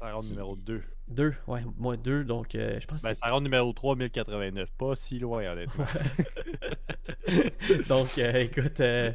Ça 0.01 0.11
ronde 0.13 0.25
numéro 0.29 0.55
2. 0.55 0.81
2, 1.09 1.33
ouais, 1.45 1.61
moins 1.77 1.95
2. 1.95 2.23
Donc, 2.23 2.55
euh, 2.55 2.79
je 2.79 2.87
pense 2.87 3.03
que 3.03 3.07
Ben, 3.07 3.13
ça 3.13 3.27
ronde 3.29 3.43
numéro 3.43 3.71
3, 3.71 3.95
1089. 3.95 4.71
Pas 4.71 4.95
si 4.95 5.19
loin, 5.19 5.45
honnêtement. 5.51 5.85
Donc, 7.87 8.17
euh, 8.17 8.33
écoute, 8.39 8.79
euh, 8.79 9.11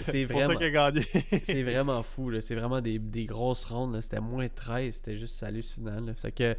c'est 0.00 0.24
vraiment. 0.24 0.58
c'est 1.42 1.62
vraiment 1.62 2.02
fou. 2.02 2.30
là. 2.30 2.40
C'est 2.40 2.54
vraiment 2.54 2.80
des, 2.80 2.98
des 2.98 3.26
grosses 3.26 3.64
rondes. 3.64 3.94
là. 3.94 4.00
C'était 4.00 4.20
moins 4.20 4.48
13. 4.48 4.94
C'était 4.94 5.18
juste 5.18 5.42
hallucinant. 5.42 6.00
Là. 6.00 6.14
Fait 6.14 6.32
que, 6.32 6.56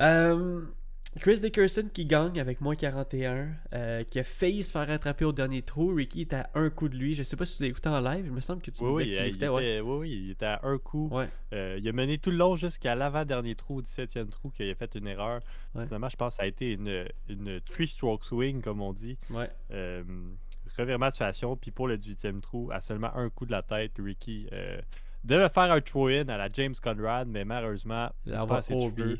euh, 0.00 0.60
Chris 1.20 1.40
Dickerson 1.40 1.88
qui 1.92 2.04
gagne 2.04 2.38
avec 2.38 2.60
moins 2.60 2.74
41. 2.74 3.48
euh, 3.72 4.04
qui 4.04 4.18
a 4.18 4.24
failli 4.24 4.62
se 4.62 4.72
faire 4.72 4.86
rattraper 4.86 5.24
au 5.24 5.32
dernier 5.32 5.62
trou. 5.62 5.94
Ricky 5.94 6.22
était 6.22 6.36
à 6.36 6.50
un 6.54 6.70
coup 6.70 6.88
de 6.88 6.96
lui. 6.96 7.14
Je 7.14 7.22
sais 7.22 7.36
pas 7.36 7.46
si 7.46 7.56
tu 7.56 7.62
l'as 7.62 7.68
écouté 7.70 7.88
en 7.88 8.00
live. 8.00 8.26
Il 8.26 8.32
me 8.32 8.40
semble 8.40 8.60
que 8.62 8.70
tu 8.70 8.84
me 8.84 8.90
oui, 8.90 9.06
disais 9.06 9.22
oui, 9.22 9.32
que 9.32 9.36
tu 9.38 9.44
il 9.44 9.48
l'écoutais. 9.48 9.48
Ouais. 9.48 9.80
oui, 9.80 9.96
oui, 9.98 10.22
il 10.24 10.30
était 10.30 10.46
à 10.46 10.60
un 10.62 10.78
coup. 10.78 11.08
Ouais. 11.10 11.28
Euh, 11.52 11.78
il 11.80 11.88
a 11.88 11.92
mené 11.92 12.18
tout 12.18 12.30
le 12.30 12.36
long 12.36 12.56
jusqu'à 12.56 12.94
l'avant-dernier 12.94 13.54
trou, 13.54 13.78
au 13.78 13.82
17e 13.82 14.28
trou, 14.28 14.50
qu'il 14.50 14.68
a 14.70 14.74
fait 14.74 14.94
une 14.94 15.06
erreur. 15.06 15.40
Ouais. 15.74 15.84
Finalement, 15.86 16.08
je 16.08 16.16
pense 16.16 16.34
que 16.34 16.36
ça 16.36 16.42
a 16.42 16.46
été 16.46 16.72
une, 16.72 17.06
une 17.28 17.60
three-stroke 17.62 18.24
swing, 18.24 18.60
comme 18.60 18.80
on 18.82 18.92
dit. 18.92 19.16
Ouais. 19.30 19.50
Euh, 19.72 20.02
revirement 20.78 21.06
de 21.06 21.12
situation. 21.12 21.56
Puis 21.56 21.70
pour 21.70 21.88
le 21.88 21.96
18e 21.96 22.40
trou, 22.40 22.70
à 22.72 22.80
seulement 22.80 23.14
un 23.16 23.30
coup 23.30 23.46
de 23.46 23.52
la 23.52 23.62
tête, 23.62 23.92
Ricky 23.98 24.48
euh, 24.52 24.80
devait 25.24 25.48
faire 25.48 25.72
un 25.72 25.80
throw-in 25.80 26.28
à 26.28 26.36
la 26.36 26.48
James 26.52 26.74
Conrad, 26.82 27.28
mais 27.28 27.44
malheureusement, 27.44 28.10
Il 28.26 28.32
pas 28.32 28.58
assez 28.58 28.74
de 28.74 28.80
cheveux. 28.80 29.18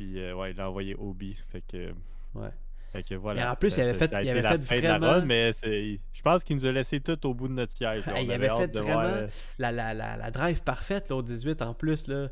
Puis 0.00 0.18
euh, 0.18 0.34
ouais, 0.34 0.52
il 0.52 0.56
l'a 0.56 0.70
envoyé 0.70 0.94
Obi. 0.98 1.34
Fait 1.50 1.60
que, 1.60 1.92
Ouais. 2.34 2.48
fait 2.90 3.02
que 3.02 3.14
voilà. 3.16 3.42
Mais 3.42 3.48
en 3.48 3.54
plus, 3.54 3.76
il 3.76 3.82
avait 3.82 3.92
fait- 3.92 4.10
il 4.22 4.30
avait 4.30 4.40
la 4.40 4.52
fait 4.58 4.64
fin 4.64 4.76
de 4.78 4.82
la 4.82 4.98
vraiment- 4.98 5.12
run, 5.20 5.24
mais 5.26 5.50
je 5.52 6.22
pense 6.22 6.42
qu'il 6.42 6.56
nous 6.56 6.64
a 6.64 6.72
laissé 6.72 7.00
tout 7.00 7.26
au 7.26 7.34
bout 7.34 7.48
de 7.48 7.52
notre 7.52 7.76
siège. 7.76 8.06
là. 8.06 8.18
Il 8.18 8.32
avait 8.32 8.48
fait 8.48 8.66
voir, 8.72 8.82
vraiment 8.84 9.00
euh, 9.04 9.28
La, 9.58 9.70
la, 9.72 9.92
la, 9.92 10.16
la 10.16 10.30
drive 10.30 10.62
parfaite 10.62 11.10
là, 11.10 11.16
au 11.16 11.22
18 11.22 11.60
en 11.60 11.74
plus. 11.74 12.06
Là. 12.06 12.28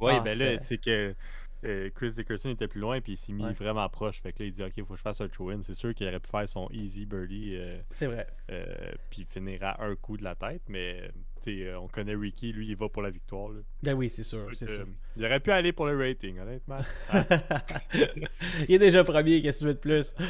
Oui, 0.00 0.12
Ah, 0.16 0.20
ben 0.20 0.38
là, 0.38 0.58
c'est 0.62 0.78
que 0.78 1.14
euh, 1.66 1.90
Chris 1.94 2.12
Dickerson 2.12 2.48
était 2.48 2.68
plus 2.68 2.80
loin, 2.80 3.02
puis 3.02 3.12
il 3.12 3.16
s'est 3.18 3.32
mis 3.34 3.44
Ouais. 3.44 3.52
vraiment 3.52 3.86
proche. 3.90 4.22
Fait 4.22 4.32
que 4.32 4.38
là, 4.42 4.46
il 4.46 4.52
dit 4.52 4.62
Ok, 4.64 4.72
il 4.78 4.84
faut 4.86 4.94
que 4.94 4.98
je 4.98 5.02
fasse 5.02 5.20
un 5.20 5.28
throw-in. 5.28 5.60
C'est 5.60 5.74
sûr 5.74 5.92
qu'il 5.94 6.08
aurait 6.08 6.20
pu 6.20 6.30
faire 6.30 6.48
son 6.48 6.68
easy 6.72 7.04
birdie, 7.04 7.54
euh, 7.56 7.78
C'est 7.90 8.06
vrai. 8.06 8.26
euh, 8.50 8.64
puis 9.10 9.26
finir 9.26 9.62
à 9.62 9.84
un 9.84 9.94
coup 9.94 10.16
de 10.16 10.24
la 10.24 10.34
tête, 10.34 10.62
mais 10.68 11.10
euh, 11.48 11.78
on 11.80 11.88
connaît 11.88 12.14
Ricky, 12.14 12.52
lui, 12.52 12.68
il 12.68 12.76
va 12.76 12.88
pour 12.88 13.02
la 13.02 13.10
victoire. 13.10 13.50
là. 13.50 13.60
Ben 13.82 13.94
oui, 13.94 14.10
c'est 14.10 14.22
sûr. 14.22 14.46
C'est 14.54 14.68
euh, 14.70 14.84
il 15.16 15.24
aurait 15.24 15.40
pu 15.40 15.50
aller 15.52 15.72
pour 15.72 15.86
le 15.86 15.96
rating, 15.96 16.38
honnêtement. 16.38 16.78
Ah, 17.08 17.24
il 18.68 18.74
est 18.74 18.78
déjà 18.78 19.02
premier, 19.04 19.40
qu'est-ce 19.42 19.64
que 19.64 19.64
tu 19.64 19.66
veux 19.68 19.74
de 19.74 19.78
plus? 19.78 20.14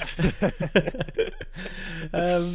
Euh, 2.14 2.50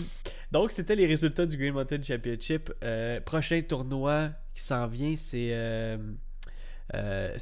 donc, 0.51 0.71
c'était 0.71 0.95
les 0.95 1.05
résultats 1.05 1.45
du 1.45 1.55
Green 1.57 1.73
Mountain 1.73 2.01
Championship. 2.01 2.71
Euh, 2.83 3.19
prochain 3.21 3.61
tournoi 3.61 4.29
qui 4.53 4.63
s'en 4.63 4.87
vient, 4.87 5.15
c'est 5.17 5.49
euh, 5.53 5.97
euh, 6.93 7.37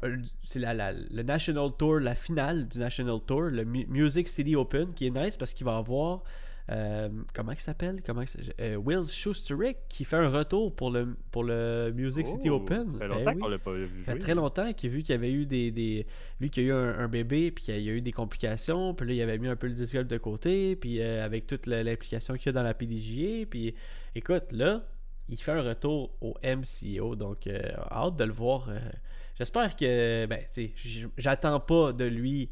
le 0.00 1.22
National 1.22 1.70
Tour, 1.78 2.00
la 2.00 2.14
finale 2.14 2.68
du 2.68 2.78
National 2.78 3.18
Tour, 3.26 3.42
le 3.42 3.64
Mu- 3.64 3.86
Music 3.88 4.28
City 4.28 4.56
Open, 4.56 4.92
qui 4.94 5.06
est 5.06 5.10
nice 5.10 5.36
parce 5.36 5.54
qu'il 5.54 5.64
va 5.66 5.76
avoir. 5.76 6.22
Euh, 6.70 7.08
comment 7.34 7.52
il 7.52 7.60
s'appelle? 7.60 8.02
Comment? 8.04 8.24
Euh, 8.60 8.74
Will 8.76 9.06
Schusterick 9.08 9.76
qui 9.88 10.04
fait 10.04 10.16
un 10.16 10.28
retour 10.28 10.74
pour 10.74 10.90
le, 10.90 11.16
pour 11.30 11.44
le 11.44 11.92
Music 11.94 12.26
City 12.26 12.50
oh, 12.50 12.56
Open. 12.56 12.90
Ça 12.92 12.98
fait 12.98 12.98
Ben 12.98 13.08
longtemps 13.08 13.32
oui. 13.34 13.38
qu'on 13.40 13.48
l'a 13.48 13.58
pas 13.58 13.72
vu 13.72 13.86
jouer. 13.88 14.02
Ça 14.04 14.12
fait 14.14 14.18
très 14.18 14.34
longtemps 14.34 14.72
qu'il 14.72 14.90
a 14.90 14.92
vu 14.92 15.02
qu'il 15.02 15.12
y 15.14 15.18
avait 15.18 15.32
eu 15.32 15.46
des, 15.46 15.70
des- 15.70 16.06
Lui 16.40 16.50
qui 16.50 16.60
a 16.60 16.62
eu 16.64 16.72
un, 16.72 16.98
un 16.98 17.08
bébé, 17.08 17.50
puis 17.52 17.64
qu'il 17.64 17.80
y 17.80 17.88
a 17.88 17.92
eu 17.92 18.00
des 18.00 18.12
complications, 18.12 18.94
puis 18.94 19.06
là, 19.06 19.14
il 19.14 19.22
avait 19.22 19.38
mis 19.38 19.48
un 19.48 19.56
peu 19.56 19.68
le 19.68 19.74
golf 19.74 20.06
de 20.08 20.18
côté, 20.18 20.74
puis 20.76 21.00
euh, 21.00 21.24
avec 21.24 21.46
toute 21.46 21.66
l'implication 21.66 22.34
qu'il 22.34 22.46
y 22.46 22.48
a 22.48 22.52
dans 22.52 22.62
la 22.62 22.74
PDGA, 22.74 23.46
puis 23.48 23.74
écoute, 24.14 24.44
là, 24.50 24.84
il 25.28 25.36
fait 25.36 25.52
un 25.52 25.62
retour 25.62 26.16
au 26.20 26.34
MCO, 26.44 27.14
donc 27.16 27.46
euh, 27.46 27.60
hâte 27.90 28.16
de 28.16 28.24
le 28.24 28.32
voir. 28.32 28.68
J'espère 29.38 29.76
que, 29.76 30.26
ben, 30.26 30.38
tu 30.38 30.46
sais, 30.50 30.72
j- 30.74 31.06
j'attends 31.18 31.60
pas 31.60 31.92
de 31.92 32.04
lui 32.04 32.50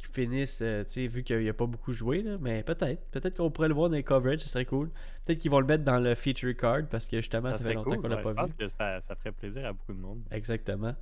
qu'il 0.00 0.08
finisse, 0.08 0.60
euh, 0.62 0.82
tu 0.84 0.90
sais, 0.90 1.06
vu 1.06 1.22
qu'il 1.22 1.48
a 1.48 1.52
pas 1.52 1.66
beaucoup 1.66 1.92
joué, 1.92 2.22
là, 2.22 2.36
mais 2.40 2.62
peut-être, 2.62 3.10
peut-être 3.10 3.36
qu'on 3.36 3.50
pourrait 3.50 3.68
le 3.68 3.74
voir 3.74 3.88
dans 3.90 3.96
les 3.96 4.02
coverages, 4.02 4.40
ce 4.40 4.48
serait 4.48 4.64
cool. 4.64 4.90
Peut-être 5.24 5.38
qu'ils 5.38 5.50
vont 5.50 5.60
le 5.60 5.66
mettre 5.66 5.84
dans 5.84 5.98
le 5.98 6.14
feature 6.14 6.56
card, 6.56 6.82
parce 6.90 7.06
que 7.06 7.18
justement, 7.18 7.50
ça, 7.52 7.58
Ça 7.58 7.68
fait 7.68 7.74
longtemps 7.74 7.90
cool. 7.92 8.02
qu'on 8.02 8.08
l'a 8.08 8.16
ouais, 8.16 8.22
pas 8.22 8.30
je 8.30 8.34
vu. 8.34 8.40
pense 8.40 8.52
que 8.54 8.68
ça, 8.68 9.00
ça 9.00 9.14
ferait 9.14 9.32
plaisir 9.32 9.66
à 9.66 9.72
beaucoup 9.72 9.92
de 9.92 10.00
monde. 10.00 10.22
Exactement. 10.30 10.94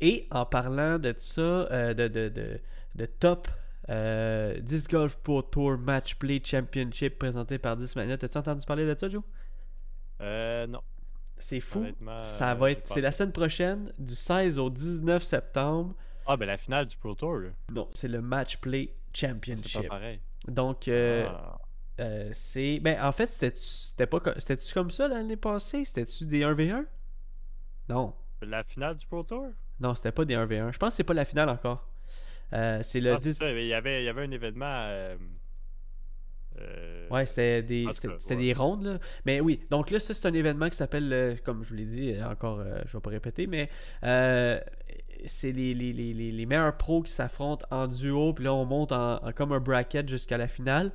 Et 0.00 0.26
en 0.30 0.44
parlant 0.44 0.98
de 0.98 1.14
ça, 1.16 1.40
euh, 1.40 1.94
de, 1.94 2.08
de, 2.08 2.28
de, 2.28 2.60
de 2.96 3.06
top 3.06 3.48
euh, 3.90 4.58
Disc 4.60 4.90
Golf 4.90 5.16
Pro 5.18 5.42
Tour 5.42 5.78
Match 5.78 6.14
Play 6.16 6.40
Championship 6.44 7.18
présenté 7.18 7.58
par 7.58 7.76
10 7.76 7.96
minutes, 7.96 8.22
as-tu 8.24 8.38
entendu 8.38 8.64
parler 8.64 8.86
de 8.86 8.98
ça, 8.98 9.08
Joe? 9.08 9.22
Euh, 10.20 10.66
non. 10.66 10.80
C'est 11.38 11.60
fou. 11.60 11.84
Ça 12.22 12.52
euh, 12.52 12.54
va 12.54 12.70
être. 12.70 12.86
C'est 12.86 13.00
la 13.00 13.10
semaine 13.10 13.32
prochaine, 13.32 13.92
du 13.98 14.14
16 14.14 14.58
au 14.60 14.70
19 14.70 15.22
septembre. 15.24 15.94
Ah, 16.26 16.36
ben 16.36 16.46
la 16.46 16.56
finale 16.58 16.86
du 16.86 16.96
Pro 16.96 17.14
Tour, 17.14 17.36
là. 17.38 17.48
Non, 17.70 17.88
c'est 17.94 18.08
le 18.08 18.20
Match 18.20 18.56
Play 18.58 18.94
C'est 19.14 19.26
pas 19.26 19.32
Championship. 19.34 19.88
pareil. 19.88 20.20
Donc, 20.48 20.88
euh, 20.88 21.26
Ah. 21.28 21.58
euh, 22.00 22.30
c'est. 22.32 22.80
Ben, 22.80 23.02
en 23.02 23.12
fait, 23.12 23.30
c'était- 23.30 24.06
pas 24.06 24.20
C'était-tu 24.38 24.72
comme 24.74 24.90
ça 24.90 25.08
l'année 25.08 25.36
passée? 25.36 25.84
C'était-tu 25.84 26.24
des 26.26 26.42
1v1? 26.44 26.84
Non. 27.88 28.14
La 28.42 28.64
finale 28.64 28.96
du 28.96 29.06
Pro 29.06 29.22
Tour? 29.22 29.48
Non, 29.80 29.94
c'était 29.94 30.12
pas 30.12 30.24
des 30.24 30.34
1v1. 30.34 30.72
Je 30.72 30.78
pense 30.78 30.90
que 30.90 30.96
c'est 30.96 31.04
pas 31.04 31.14
la 31.14 31.24
finale 31.24 31.48
encore. 31.48 31.88
Euh, 32.54 32.80
c'est 32.82 33.00
le 33.00 33.12
Ah, 33.14 33.16
c'est 33.20 33.30
10 33.30 33.38
ça, 33.38 33.50
il 33.50 33.66
y 33.66 33.72
avait, 33.74 34.02
il 34.02 34.04
y 34.04 34.08
avait 34.08 34.22
un 34.24 34.30
événement. 34.30 34.64
euh, 34.66 35.16
euh, 36.60 37.08
Ouais, 37.08 37.24
c'était 37.26 37.62
des, 37.62 37.86
c'était, 37.92 38.08
ouais. 38.08 38.36
des 38.36 38.52
rondes. 38.52 38.84
Là. 38.84 38.98
Mais 39.24 39.40
oui, 39.40 39.64
donc 39.70 39.90
là, 39.90 39.98
ça, 40.00 40.12
c'est 40.14 40.26
un 40.26 40.34
événement 40.34 40.68
qui 40.68 40.76
s'appelle, 40.76 41.10
euh, 41.12 41.34
comme 41.44 41.62
je 41.62 41.68
vous 41.70 41.74
l'ai 41.74 41.86
dit, 41.86 42.12
euh, 42.12 42.28
encore, 42.28 42.60
euh, 42.60 42.80
je 42.86 42.96
vais 42.96 43.00
pas 43.00 43.10
répéter, 43.10 43.46
mais 43.46 43.70
euh, 44.04 44.60
c'est 45.26 45.52
les, 45.52 45.74
les, 45.74 45.92
les, 45.92 46.12
les, 46.12 46.46
meilleurs 46.46 46.76
pros 46.76 47.02
qui 47.02 47.12
s'affrontent 47.12 47.66
en 47.70 47.86
duo, 47.88 48.32
puis 48.32 48.44
là, 48.44 48.54
on 48.54 48.64
monte 48.64 48.92
en, 48.92 49.20
comme 49.34 49.52
un 49.52 49.60
bracket 49.60 50.08
jusqu'à 50.08 50.38
la 50.38 50.48
finale. 50.48 50.92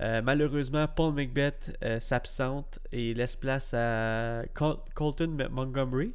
Euh, 0.00 0.22
malheureusement, 0.22 0.86
Paul 0.86 1.12
Macbeth 1.14 1.76
euh, 1.82 1.98
s'absente 2.00 2.78
et 2.92 3.14
laisse 3.14 3.36
place 3.36 3.74
à 3.74 4.42
Col- 4.54 4.78
Colton 4.94 5.36
Montgomery. 5.50 6.14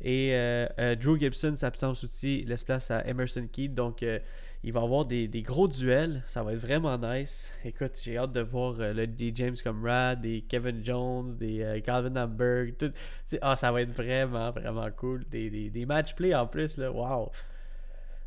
Et 0.00 0.30
euh, 0.32 0.96
Drew 0.96 1.18
Gibson 1.18 1.54
s'absente 1.54 2.02
aussi, 2.02 2.44
laisse 2.44 2.64
place 2.64 2.90
à 2.90 3.06
Emerson 3.06 3.46
Keith. 3.52 3.74
Donc, 3.74 4.04
il 4.64 4.72
va 4.72 4.80
y 4.80 4.84
avoir 4.84 5.04
des, 5.04 5.26
des 5.26 5.42
gros 5.42 5.66
duels. 5.66 6.22
Ça 6.26 6.42
va 6.42 6.52
être 6.52 6.60
vraiment 6.60 6.96
nice. 6.96 7.52
Écoute, 7.64 7.98
j'ai 8.02 8.16
hâte 8.16 8.32
de 8.32 8.40
voir 8.40 8.74
euh, 8.78 8.92
le, 8.92 9.06
des 9.06 9.32
James 9.34 9.56
comme 9.62 9.84
Rad, 9.84 10.20
des 10.20 10.42
Kevin 10.42 10.84
Jones, 10.84 11.34
des 11.34 11.62
euh, 11.62 11.80
Calvin 11.80 12.14
Hamburg. 12.16 12.76
Tout, 12.78 12.92
ah, 13.40 13.56
ça 13.56 13.72
va 13.72 13.82
être 13.82 13.90
vraiment, 13.90 14.52
vraiment 14.52 14.88
cool. 14.92 15.24
Des, 15.28 15.50
des, 15.50 15.70
des 15.70 15.86
match 15.86 16.14
play 16.14 16.34
en 16.34 16.46
plus. 16.46 16.76
Là. 16.76 16.92
Wow. 16.92 17.32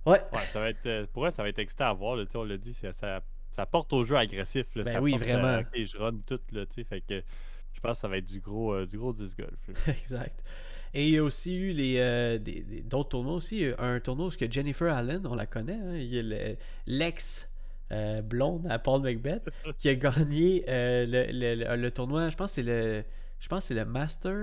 Ouais. 0.06 0.22
Ouais, 0.34 0.46
ça 0.52 0.60
va 0.60 0.70
être, 0.70 0.86
euh, 0.86 1.08
pour 1.14 1.26
elle, 1.26 1.32
ça 1.32 1.42
va 1.42 1.50
être 1.50 1.60
excitant 1.60 1.86
à 1.86 1.94
voir. 1.94 2.18
là, 2.18 2.26
on 2.36 2.44
l'a 2.44 2.58
dit, 2.58 2.74
ça, 2.74 3.22
ça 3.50 3.66
porte 3.66 3.94
au 3.94 4.04
jeu 4.04 4.18
agressif. 4.18 4.68
Là, 4.76 4.84
Ben 4.84 4.94
ça 4.94 5.02
oui, 5.02 5.12
porte, 5.12 5.24
vraiment. 5.24 5.60
ok, 5.60 5.84
je 5.84 5.98
run 5.98 6.18
tout, 6.28 6.42
là. 6.52 6.66
Fait 6.70 7.02
que 7.02 7.24
je 7.72 7.80
pense 7.80 7.94
que 7.98 8.02
ça 8.02 8.08
va 8.10 8.18
être 8.18 8.26
du 8.26 8.42
gros, 8.42 8.86
du 8.86 8.98
gros 8.98 9.14
disc 9.14 9.40
golf. 9.40 9.88
exact. 9.88 10.44
Et 10.96 11.10
il 11.10 11.14
y 11.16 11.18
a 11.18 11.24
aussi 11.24 11.56
eu 11.58 11.74
les, 11.74 11.98
euh, 12.00 12.38
des- 12.40 12.62
des- 12.62 12.82
d'autres 12.82 13.10
tournois 13.10 13.36
aussi. 13.36 13.66
Un 13.80 14.00
tournoi 14.00 14.28
où 14.28 14.30
que 14.30 14.50
Jennifer 14.50 14.94
Allen, 14.96 15.28
on 15.28 15.36
la 15.36 15.46
connaît, 15.46 15.74
hein, 15.74 15.96
il 15.98 16.14
y 16.14 16.20
a 16.20 16.22
le- 16.24 16.58
l'ex 16.88 17.50
euh, 17.92 18.22
blonde 18.24 18.66
à 18.70 18.80
Paul 18.80 19.02
Macbeth 19.02 19.50
qui 19.78 19.90
a 19.90 19.96
gagné 19.96 20.64
euh, 20.70 21.06
le, 21.06 21.56
le- 21.56 21.76
le- 21.76 21.92
tournoi. 21.92 22.30
Je 22.30 22.36
pense 22.38 22.52
que 22.52 22.56
c'est 22.56 22.64
le, 22.64 23.04
je 23.40 23.48
pense 23.50 23.60
que 23.60 23.68
c'est 23.68 23.74
le 23.76 23.86
Master. 23.86 24.34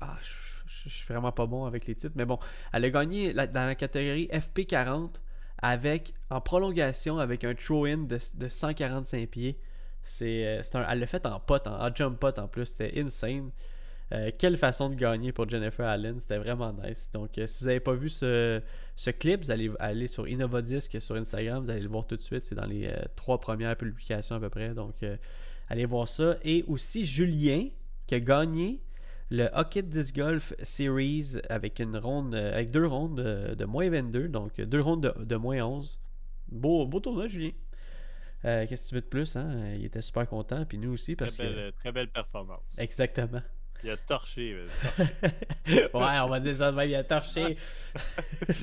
Ah, 0.00 0.18
je, 0.22 0.28
je- 0.66 0.88
je 0.90 0.94
suis 0.94 1.06
vraiment 1.06 1.32
pas 1.32 1.46
bon 1.46 1.64
avec 1.66 1.86
les 1.86 1.94
titres, 1.94 2.14
mais 2.16 2.24
bon, 2.26 2.38
elle 2.72 2.84
a 2.84 2.90
gagné 2.90 3.32
la- 3.32 3.46
dans 3.46 3.66
la 3.66 3.74
catégorie 3.76 4.28
FP40 4.32 5.20
avec 5.62 6.12
en 6.30 6.40
prolongation 6.40 7.18
avec 7.18 7.44
un 7.44 7.54
throw-in 7.54 7.98
de, 7.98 8.18
de 8.34 8.48
145 8.48 9.28
pieds. 9.28 9.58
C'est, 10.02 10.60
c'est 10.62 10.76
un- 10.76 10.86
elle 10.88 11.00
l'a 11.00 11.06
fait 11.06 11.24
en 11.26 11.40
pot, 11.40 11.66
en, 11.66 11.86
en 11.86 11.94
jump 11.94 12.18
pot 12.20 12.38
en 12.38 12.48
plus. 12.48 12.66
C'était 12.66 13.00
insane. 13.00 13.50
Euh, 14.12 14.30
quelle 14.38 14.56
façon 14.56 14.88
de 14.88 14.94
gagner 14.94 15.32
pour 15.32 15.48
Jennifer 15.48 15.86
Allen, 15.86 16.20
c'était 16.20 16.38
vraiment 16.38 16.72
nice. 16.72 17.10
Donc, 17.12 17.38
euh, 17.38 17.46
si 17.46 17.64
vous 17.64 17.66
n'avez 17.68 17.80
pas 17.80 17.94
vu 17.94 18.08
ce, 18.08 18.62
ce 18.94 19.10
clip, 19.10 19.42
vous 19.42 19.50
allez 19.50 19.70
aller 19.80 20.06
sur 20.06 20.28
Innovadisc 20.28 21.00
sur 21.00 21.16
Instagram, 21.16 21.64
vous 21.64 21.70
allez 21.70 21.80
le 21.80 21.88
voir 21.88 22.06
tout 22.06 22.16
de 22.16 22.22
suite. 22.22 22.44
C'est 22.44 22.54
dans 22.54 22.66
les 22.66 22.86
euh, 22.86 22.96
trois 23.16 23.40
premières 23.40 23.76
publications 23.76 24.36
à 24.36 24.40
peu 24.40 24.48
près. 24.48 24.74
Donc, 24.74 25.04
allez 25.68 25.86
voir 25.86 26.06
ça. 26.06 26.36
Et 26.44 26.64
aussi 26.68 27.04
Julien 27.04 27.68
qui 28.06 28.14
a 28.14 28.20
gagné 28.20 28.80
le 29.30 29.48
Hockey 29.54 29.82
Disc 29.82 30.14
Golf 30.14 30.54
Series 30.62 31.38
avec 31.48 31.80
une 31.80 31.96
ronde, 31.96 32.32
avec 32.36 32.70
deux 32.70 32.86
rondes 32.86 33.16
de, 33.16 33.56
de 33.56 33.64
moins 33.64 33.90
22, 33.90 34.28
donc 34.28 34.60
deux 34.60 34.80
rondes 34.80 35.02
de, 35.18 35.24
de 35.24 35.36
moins 35.36 35.60
11. 35.64 35.98
Beau, 36.48 36.86
beau 36.86 37.00
tournoi, 37.00 37.26
Julien. 37.26 37.50
Qu'est-ce 38.42 38.84
que 38.84 38.88
tu 38.90 38.94
veux 38.94 39.00
de 39.00 39.06
plus? 39.06 39.34
Hein? 39.34 39.74
Il 39.74 39.84
était 39.84 40.02
super 40.02 40.28
content, 40.28 40.64
puis 40.64 40.78
nous 40.78 40.92
aussi, 40.92 41.16
parce 41.16 41.34
Très, 41.34 41.48
que. 41.48 41.70
très 41.70 41.90
belle 41.90 42.08
performance. 42.08 42.62
Exactement. 42.78 43.42
Il 43.84 43.90
a 43.90 43.96
torché. 43.96 44.56
ouais, 45.68 45.88
on 45.94 46.28
va 46.28 46.40
dire 46.40 46.56
ça 46.56 46.72
de 46.72 46.76
même, 46.76 46.88
il 46.88 46.94
a 46.94 47.04
torché. 47.04 47.56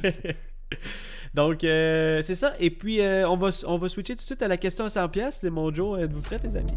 Donc, 1.34 1.64
euh, 1.64 2.22
c'est 2.22 2.36
ça. 2.36 2.54
Et 2.60 2.70
puis, 2.70 3.02
euh, 3.02 3.28
on, 3.28 3.38
va, 3.38 3.50
on 3.66 3.78
va 3.78 3.90
switcher 3.90 4.14
tout 4.14 4.20
de 4.20 4.26
suite 4.26 4.42
à 4.42 4.48
la 4.48 4.58
question 4.58 4.86
à 4.86 4.90
100$. 4.90 5.10
pièces 5.10 5.42
Les 5.44 5.50
Mojo, 5.50 5.98
êtes-vous 5.98 6.22
prêts, 6.22 6.40
les 6.44 6.56
amis? 6.56 6.72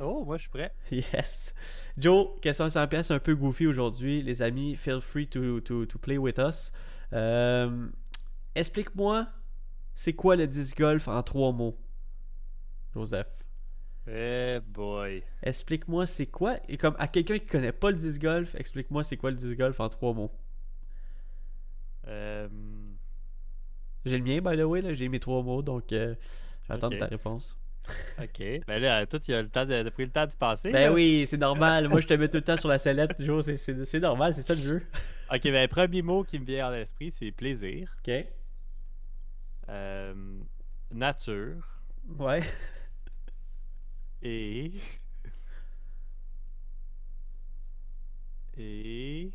Oh, 0.00 0.24
moi, 0.24 0.36
je 0.38 0.42
suis 0.42 0.50
prêt. 0.50 0.72
Yes. 0.90 1.54
Joe, 1.98 2.28
question 2.40 2.64
à 2.64 2.68
100$, 2.68 2.88
pièces 2.88 3.10
un 3.10 3.18
peu 3.18 3.34
goofy 3.34 3.66
aujourd'hui. 3.66 4.22
Les 4.22 4.40
amis, 4.40 4.74
feel 4.76 5.00
free 5.00 5.26
to, 5.26 5.60
to, 5.60 5.84
to 5.84 5.98
play 5.98 6.16
with 6.16 6.38
us. 6.38 6.72
Euh, 7.12 7.88
Explique-moi, 8.54 9.26
c'est 10.02 10.14
quoi 10.14 10.34
le 10.34 10.46
disc 10.46 10.78
golf 10.78 11.08
en 11.08 11.22
trois 11.22 11.52
mots? 11.52 11.76
Joseph. 12.94 13.28
Eh 14.08 14.58
boy. 14.66 15.22
Explique-moi 15.42 16.06
c'est 16.06 16.24
quoi, 16.24 16.56
et 16.70 16.78
comme 16.78 16.96
à 16.98 17.06
quelqu'un 17.06 17.38
qui 17.38 17.44
connaît 17.44 17.70
pas 17.72 17.90
le 17.90 17.96
disc 17.98 18.18
golf, 18.18 18.54
explique-moi 18.54 19.04
c'est 19.04 19.18
quoi 19.18 19.30
le 19.30 19.36
disc 19.36 19.54
golf 19.58 19.78
en 19.78 19.90
trois 19.90 20.14
mots. 20.14 20.32
Euh, 22.08 22.48
J'ai 24.06 24.16
le 24.16 24.24
mien, 24.24 24.40
by 24.40 24.56
the 24.56 24.64
way, 24.64 24.80
là, 24.80 24.94
j'ai 24.94 25.10
mes 25.10 25.20
trois 25.20 25.42
mots, 25.42 25.60
donc 25.60 25.92
euh, 25.92 26.14
je 26.62 26.68
vais 26.68 26.74
attendre 26.74 26.94
Ok. 26.94 27.00
ta 27.00 27.06
réponse. 27.06 27.58
ok. 28.18 28.42
Ben 28.66 28.80
là, 28.80 29.04
toi, 29.06 29.20
tu 29.20 29.34
as 29.34 29.42
le 29.42 29.50
temps 29.50 29.66
de, 29.66 29.82
de 29.82 29.90
pris 29.90 30.04
le 30.06 30.10
temps 30.10 30.24
d'y 30.26 30.36
passer. 30.36 30.72
Ben 30.72 30.86
là. 30.86 30.92
oui, 30.94 31.26
c'est 31.28 31.36
normal. 31.48 31.88
Moi, 31.90 32.00
je 32.00 32.06
te 32.06 32.14
mets 32.14 32.28
tout 32.28 32.38
le 32.38 32.42
temps 32.44 32.56
sur 32.56 32.70
la 32.70 32.78
sellette, 32.78 33.16
Joe, 33.18 33.44
c'est 33.54 34.00
normal, 34.00 34.32
c'est 34.32 34.40
ça 34.42 34.54
le 34.54 34.62
jeu. 34.62 34.82
Ok, 35.30 35.42
ben, 35.44 35.68
premier 35.68 36.00
mot 36.00 36.24
qui 36.24 36.38
me 36.38 36.46
vient 36.46 36.68
à 36.68 36.72
l'esprit, 36.74 37.10
c'est 37.10 37.32
plaisir. 37.32 37.94
Ok. 38.00 38.24
Euh, 39.70 40.14
nature. 40.92 41.62
Ouais. 42.18 42.42
Et. 44.22 44.72
Et. 48.56 49.32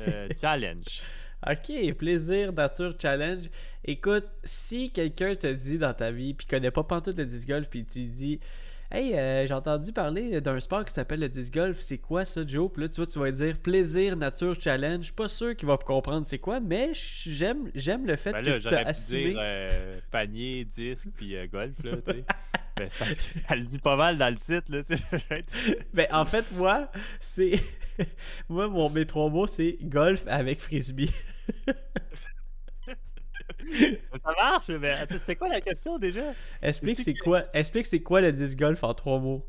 euh, 0.00 0.28
challenge. 0.40 1.02
Ok, 1.46 1.94
plaisir, 1.96 2.52
nature, 2.52 2.94
challenge. 3.00 3.50
Écoute, 3.84 4.26
si 4.44 4.90
quelqu'un 4.90 5.34
te 5.34 5.52
dit 5.52 5.78
dans 5.78 5.94
ta 5.94 6.10
vie, 6.10 6.34
puis 6.34 6.46
connaît 6.46 6.70
pas 6.70 6.84
pantoute 6.84 7.18
le 7.18 7.26
disc 7.26 7.46
golf, 7.46 7.68
puis 7.68 7.84
tu 7.84 8.00
dis 8.04 8.40
Hey, 8.90 9.14
euh, 9.14 9.46
j'ai 9.46 9.54
entendu 9.54 9.92
parler 9.92 10.40
d'un 10.40 10.60
sport 10.60 10.84
qui 10.84 10.92
s'appelle 10.92 11.18
le 11.18 11.28
disc 11.28 11.52
golf, 11.52 11.80
c'est 11.80 11.98
quoi 11.98 12.24
ça, 12.24 12.42
Joe? 12.46 12.70
Puis 12.72 12.82
là, 12.82 12.88
tu 12.88 12.96
vois, 12.96 13.06
tu 13.06 13.18
vas 13.18 13.30
dire 13.32 13.58
plaisir, 13.58 14.16
nature, 14.16 14.54
challenge. 14.60 14.98
Je 15.00 15.04
suis 15.06 15.12
pas 15.12 15.28
sûr 15.28 15.56
qu'il 15.56 15.66
va 15.66 15.76
comprendre 15.76 16.24
c'est 16.24 16.38
quoi, 16.38 16.60
mais 16.60 16.92
j'aime 16.94 17.68
j'aime 17.74 18.06
le 18.06 18.14
fait 18.14 18.30
Ben 18.32 18.44
que 18.44 18.50
là, 18.50 18.60
tu 18.60 18.68
as 18.68 18.86
assumé. 18.86 19.30
dire 19.30 19.38
euh, 19.40 19.98
panier, 20.12 20.64
disque, 20.64 21.08
puis 21.16 21.34
euh, 21.36 21.46
golf, 21.48 21.74
là, 21.82 21.96
tu 21.96 22.12
sais. 22.12 22.24
Ben, 22.78 22.90
c'est 22.90 22.98
parce 22.98 23.18
qu'elle 23.18 23.64
dit 23.64 23.78
pas 23.78 23.96
mal 23.96 24.18
dans 24.18 24.28
le 24.28 24.36
titre, 24.36 24.64
là, 24.68 24.82
tu 24.82 24.96
sais. 24.98 25.44
Ben, 25.94 26.06
en 26.12 26.26
fait, 26.26 26.44
moi, 26.52 26.90
c'est. 27.20 27.58
moi, 28.50 28.68
mon, 28.68 28.90
mes 28.90 29.06
trois 29.06 29.30
mots, 29.30 29.46
c'est 29.46 29.78
golf 29.82 30.24
avec 30.26 30.60
frisbee. 30.60 31.10
Ça 34.24 34.32
marche, 34.36 34.68
mais 34.68 34.94
c'est 35.18 35.36
quoi 35.36 35.48
la 35.48 35.60
question 35.60 35.98
déjà? 35.98 36.32
Explique 36.62 36.98
c'est 37.00 37.14
que- 37.14 37.22
quoi, 37.22 37.44
explique 37.54 37.86
c'est 37.86 38.00
quoi 38.02 38.20
le 38.20 38.32
disc 38.32 38.58
golf 38.58 38.82
en 38.84 38.94
trois 38.94 39.18
mots. 39.18 39.46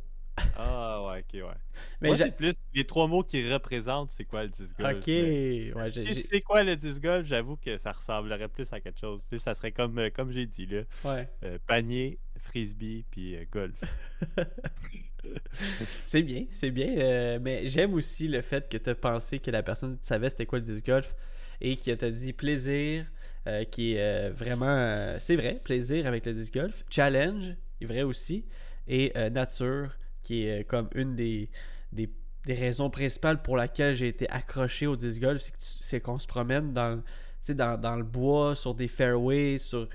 Ah, 0.55 1.03
ouais, 1.07 1.19
ok, 1.27 1.33
ouais. 1.47 1.53
Mais 2.01 2.09
Moi, 2.09 2.17
plus 2.37 2.55
les 2.75 2.85
trois 2.85 3.07
mots 3.07 3.23
qui 3.23 3.51
représentent 3.51 4.11
c'est 4.11 4.23
quoi 4.25 4.43
le 4.43 4.49
disc 4.49 4.77
golf. 4.79 4.97
Ok, 4.97 5.07
mais- 5.07 5.73
ouais, 5.73 5.91
c'est 6.13 6.41
quoi 6.41 6.61
le 6.63 6.75
disc 6.75 7.01
golf, 7.01 7.25
j'avoue 7.25 7.57
que 7.57 7.75
ça 7.77 7.91
ressemblerait 7.91 8.47
plus 8.47 8.71
à 8.71 8.79
quelque 8.79 8.99
chose. 8.99 9.27
Ça 9.39 9.55
serait 9.55 9.71
comme, 9.71 9.97
euh, 9.97 10.09
comme 10.11 10.31
j'ai 10.31 10.45
dit, 10.45 10.67
là. 10.67 10.81
ouais. 11.05 11.27
euh, 11.43 11.57
panier, 11.65 12.19
frisbee, 12.39 13.03
puis 13.09 13.35
euh, 13.35 13.45
golf. 13.51 13.73
C'est 16.05 16.21
bien, 16.21 16.45
c'est 16.51 16.71
bien. 16.71 16.87
euh, 16.97 17.39
mais 17.41 17.67
j'aime 17.67 17.93
aussi 17.93 18.27
le 18.27 18.41
fait 18.41 18.69
que 18.69 18.77
tu 18.77 18.89
as 18.89 18.95
pensé 18.95 19.39
que 19.39 19.51
la 19.51 19.61
personne 19.63 19.97
savait 20.01 20.29
c'était 20.29 20.45
quoi 20.45 20.59
le 20.59 20.63
disc 20.63 20.85
golf 20.85 21.15
et 21.61 21.75
qui 21.77 21.95
t'a 21.97 22.11
dit 22.11 22.33
plaisir, 22.33 23.05
euh, 23.47 23.63
qui 23.65 23.95
est 23.95 24.01
euh, 24.01 24.31
vraiment. 24.33 24.65
euh, 24.67 25.17
c'est 25.19 25.35
vrai, 25.35 25.59
plaisir 25.63 26.05
avec 26.07 26.25
le 26.25 26.33
disc 26.33 26.53
golf. 26.53 26.83
Challenge, 26.89 27.55
est 27.81 27.85
vrai 27.85 28.03
aussi. 28.03 28.45
Et 28.87 29.11
nature, 29.31 29.97
qui 30.23 30.47
est 30.47 30.63
comme 30.65 30.89
une 30.95 31.15
des, 31.15 31.49
des, 31.91 32.09
des 32.45 32.53
raisons 32.53 32.89
principales 32.89 33.41
pour 33.41 33.57
laquelle 33.57 33.95
j'ai 33.95 34.07
été 34.07 34.29
accroché 34.29 34.87
au 34.87 34.95
disc 34.95 35.19
golf, 35.19 35.41
c'est 35.57 35.99
que 35.99 36.05
qu'on 36.05 36.17
se 36.19 36.27
promène 36.27 36.71
dans, 36.73 37.01
dans, 37.49 37.79
dans 37.79 37.95
le 37.97 38.03
bois, 38.03 38.55
sur 38.55 38.73
des 38.75 38.87
fairways, 38.87 39.59
sur 39.59 39.89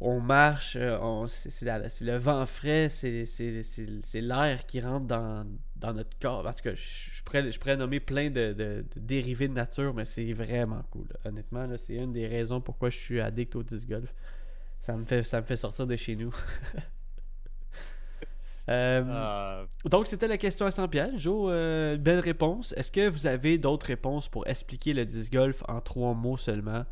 on 0.00 0.20
marche, 0.20 0.76
on- 0.76 1.26
c'est 1.26 2.00
le 2.02 2.16
vent 2.18 2.44
frais, 2.46 2.88
c'est 2.88 4.20
l'air 4.20 4.66
qui 4.66 4.80
rentre 4.80 5.06
dans, 5.06 5.46
dans 5.86 5.92
notre 5.94 6.18
corps. 6.18 6.46
En 6.46 6.52
tout 6.52 6.62
cas, 6.62 6.74
je, 6.74 7.10
je 7.16 7.22
pourrais, 7.24 7.50
je 7.52 7.58
pourrais 7.58 7.76
nommer 7.76 8.00
plein 8.00 8.30
de, 8.30 8.52
de- 8.52 8.84
de 8.94 9.00
dérivés 9.00 9.48
de 9.48 9.54
nature, 9.54 9.92
mais 9.94 10.04
c'est 10.04 10.32
vraiment 10.32 10.82
cool. 10.90 11.06
là. 11.10 11.30
Honnêtement, 11.30 11.66
là, 11.66 11.78
c'est 11.78 11.94
une 11.96 12.12
des 12.12 12.26
raisons 12.26 12.60
pourquoi 12.60 12.90
je 12.90 12.96
suis 12.98 13.20
addict 13.20 13.54
au 13.56 13.62
disc 13.62 13.88
golf. 13.88 14.12
Ça 14.80 14.96
me 14.96 15.04
fait, 15.04 15.22
ça 15.24 15.40
me 15.40 15.46
fait 15.46 15.56
sortir 15.56 15.86
de 15.86 15.96
chez 15.96 16.16
nous. 16.16 16.32
Euh, 18.68 19.04
Ah, 19.10 19.64
donc, 19.90 20.06
c'était 20.06 20.26
la 20.26 20.38
question 20.38 20.64
à 20.64 20.70
100 20.70 20.88
pièges. 20.88 21.20
Joe, 21.20 21.50
euh, 21.52 21.96
belle 21.98 22.20
réponse. 22.20 22.72
Est-ce 22.78 22.90
que 22.90 23.08
vous 23.08 23.26
avez 23.26 23.58
d'autres 23.58 23.86
réponses 23.86 24.28
pour 24.28 24.46
expliquer 24.46 24.94
le 24.94 25.04
disc 25.04 25.30
golf 25.30 25.62
en 25.68 25.80
trois 25.82 26.14
mots 26.14 26.38
seulement? 26.38 26.84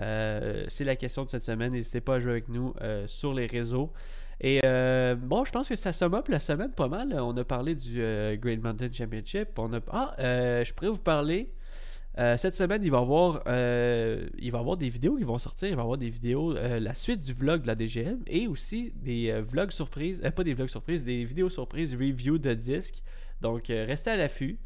Euh, 0.00 0.64
c'est 0.68 0.84
la 0.84 0.96
question 0.96 1.24
de 1.24 1.28
cette 1.28 1.42
semaine. 1.42 1.72
N'hésitez 1.72 2.00
pas 2.00 2.16
à 2.16 2.20
jouer 2.20 2.32
avec 2.32 2.48
nous 2.48 2.74
euh, 2.80 3.06
sur 3.06 3.34
les 3.34 3.46
réseaux. 3.46 3.92
Et 4.40 4.60
euh, 4.64 5.14
bon, 5.16 5.44
je 5.44 5.52
pense 5.52 5.68
que 5.68 5.76
ça 5.76 5.92
somme 5.92 6.14
up 6.14 6.28
la 6.28 6.40
semaine 6.40 6.72
pas 6.72 6.88
mal. 6.88 7.14
On 7.20 7.36
a 7.36 7.44
parlé 7.44 7.74
du 7.74 7.98
Great 8.38 8.62
Mountain 8.62 8.90
Championship. 8.90 9.58
On 9.58 9.72
a... 9.74 9.80
Ah, 9.88 10.14
je 10.18 10.72
pourrais 10.72 10.90
vous 10.90 11.02
parler. 11.02 11.52
Cette 12.16 12.54
semaine, 12.54 12.82
il 12.82 12.90
va 12.90 12.98
y 12.98 13.00
avoir, 13.00 13.42
avoir 13.46 14.76
des 14.76 14.88
vidéos 14.88 15.16
qui 15.16 15.24
vont 15.24 15.38
sortir. 15.38 15.68
Il 15.68 15.74
va 15.74 15.82
y 15.82 15.84
avoir 15.84 15.98
des 15.98 16.08
vidéos, 16.08 16.54
la 16.54 16.94
suite 16.94 17.20
du 17.20 17.34
vlog 17.34 17.62
de 17.62 17.66
la 17.66 17.74
DGM 17.74 18.22
et 18.26 18.46
aussi 18.46 18.92
des 18.96 19.32
vlogs 19.42 19.70
surprises, 19.70 20.20
pas 20.34 20.44
des 20.44 20.54
vlogs 20.54 20.68
surprises, 20.68 21.04
des 21.04 21.24
vidéos 21.24 21.50
surprises 21.50 21.94
review 21.94 22.38
de 22.38 22.54
disques. 22.54 23.02
Donc, 23.42 23.66
restez 23.68 24.10
à 24.10 24.16
l'affût. 24.16 24.58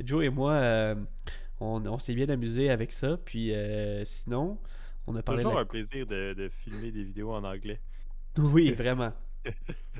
Joe 0.00 0.24
et 0.24 0.30
moi, 0.30 0.94
on, 1.58 1.86
on 1.86 1.98
s'est 1.98 2.14
bien 2.14 2.28
amusé 2.28 2.70
avec 2.70 2.92
ça. 2.92 3.16
Puis, 3.16 3.52
sinon, 4.04 4.58
on 5.06 5.16
a 5.16 5.22
parlé. 5.22 5.42
toujours 5.42 5.54
la- 5.56 5.62
un 5.62 5.64
plaisir 5.66 6.06
de, 6.06 6.34
de 6.34 6.48
filmer 6.48 6.90
des 6.92 7.04
vidéos 7.04 7.32
en 7.32 7.44
anglais. 7.44 7.80
Oui, 8.38 8.70
vraiment. 8.76 9.12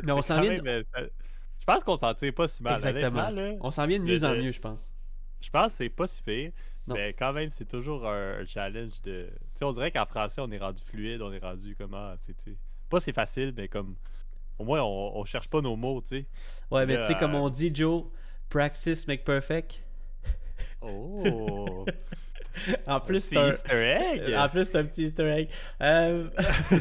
Mais 0.03 0.13
on 0.13 0.23
s'en 0.23 0.41
vient, 0.41 0.59
euh, 0.67 0.83
Je 0.97 1.65
pense 1.67 1.83
qu'on 1.85 1.97
s'en 1.97 2.15
tire 2.15 2.33
pas 2.35 2.49
si 2.49 2.63
mal. 2.63 2.75
Exactement. 2.75 3.31
là. 3.31 3.53
on 3.61 3.71
s'en 3.71 3.87
vient 3.87 3.99
de 3.99 4.05
de- 4.05 4.11
mieux 4.13 4.25
en 4.25 4.35
mieux, 4.37 4.53
je 4.53 4.61
pense. 4.61 4.93
Je 5.41 5.51
pense 5.51 5.73
que 5.73 5.79
c'est 5.79 5.89
pas 5.89 6.07
si 6.07 6.23
pire. 6.23 6.53
Non. 6.87 6.95
Mais 6.97 7.13
quand 7.15 7.33
même, 7.33 7.51
c'est 7.51 7.65
toujours 7.69 8.09
un, 8.09 8.41
un 8.41 8.47
challenge 8.47 9.01
de. 9.03 9.29
Tu 9.31 9.39
sais, 9.59 9.65
on 9.65 9.73
dirait 9.73 9.91
qu'en 9.93 10.07
français, 10.07 10.41
on 10.41 10.51
est 10.51 10.59
rendu 10.59 10.83
fluide, 10.83 11.23
on 11.23 11.33
est 11.33 11.39
rendu 11.39 11.77
comment. 11.77 12.15
C'est, 12.17 12.41
sais, 12.41 12.57
pas 12.89 13.01
c'est 13.01 13.13
facile, 13.13 13.53
mais 13.57 13.69
comme. 13.69 13.95
Au 14.59 14.65
moins, 14.65 14.83
on, 14.83 15.13
on 15.19 15.25
cherche 15.25 15.49
pas 15.49 15.61
nos 15.61 15.77
mots, 15.77 16.01
tu 16.03 16.09
sais. 16.09 16.27
Ouais, 16.71 16.85
mais 16.87 16.99
tu 16.99 17.05
sais, 17.07 17.15
comme 17.17 17.35
euh, 17.35 17.39
on 17.39 17.49
dit, 17.49 17.75
Joe, 17.75 18.05
practice 18.49 19.07
make 19.09 19.25
perfect. 19.25 19.83
Oh! 20.81 21.85
en 22.87 23.01
plus, 23.01 23.21
C'est 23.21 23.37
un... 23.37 23.51
Easter 23.51 23.75
egg. 23.75 24.35
En 24.37 24.49
plus, 24.49 24.65
c'est 24.65 24.77
un 24.77 24.85
petit 24.85 25.05
easter 25.05 25.29
egg. 25.29 25.49
Euh, 25.81 26.29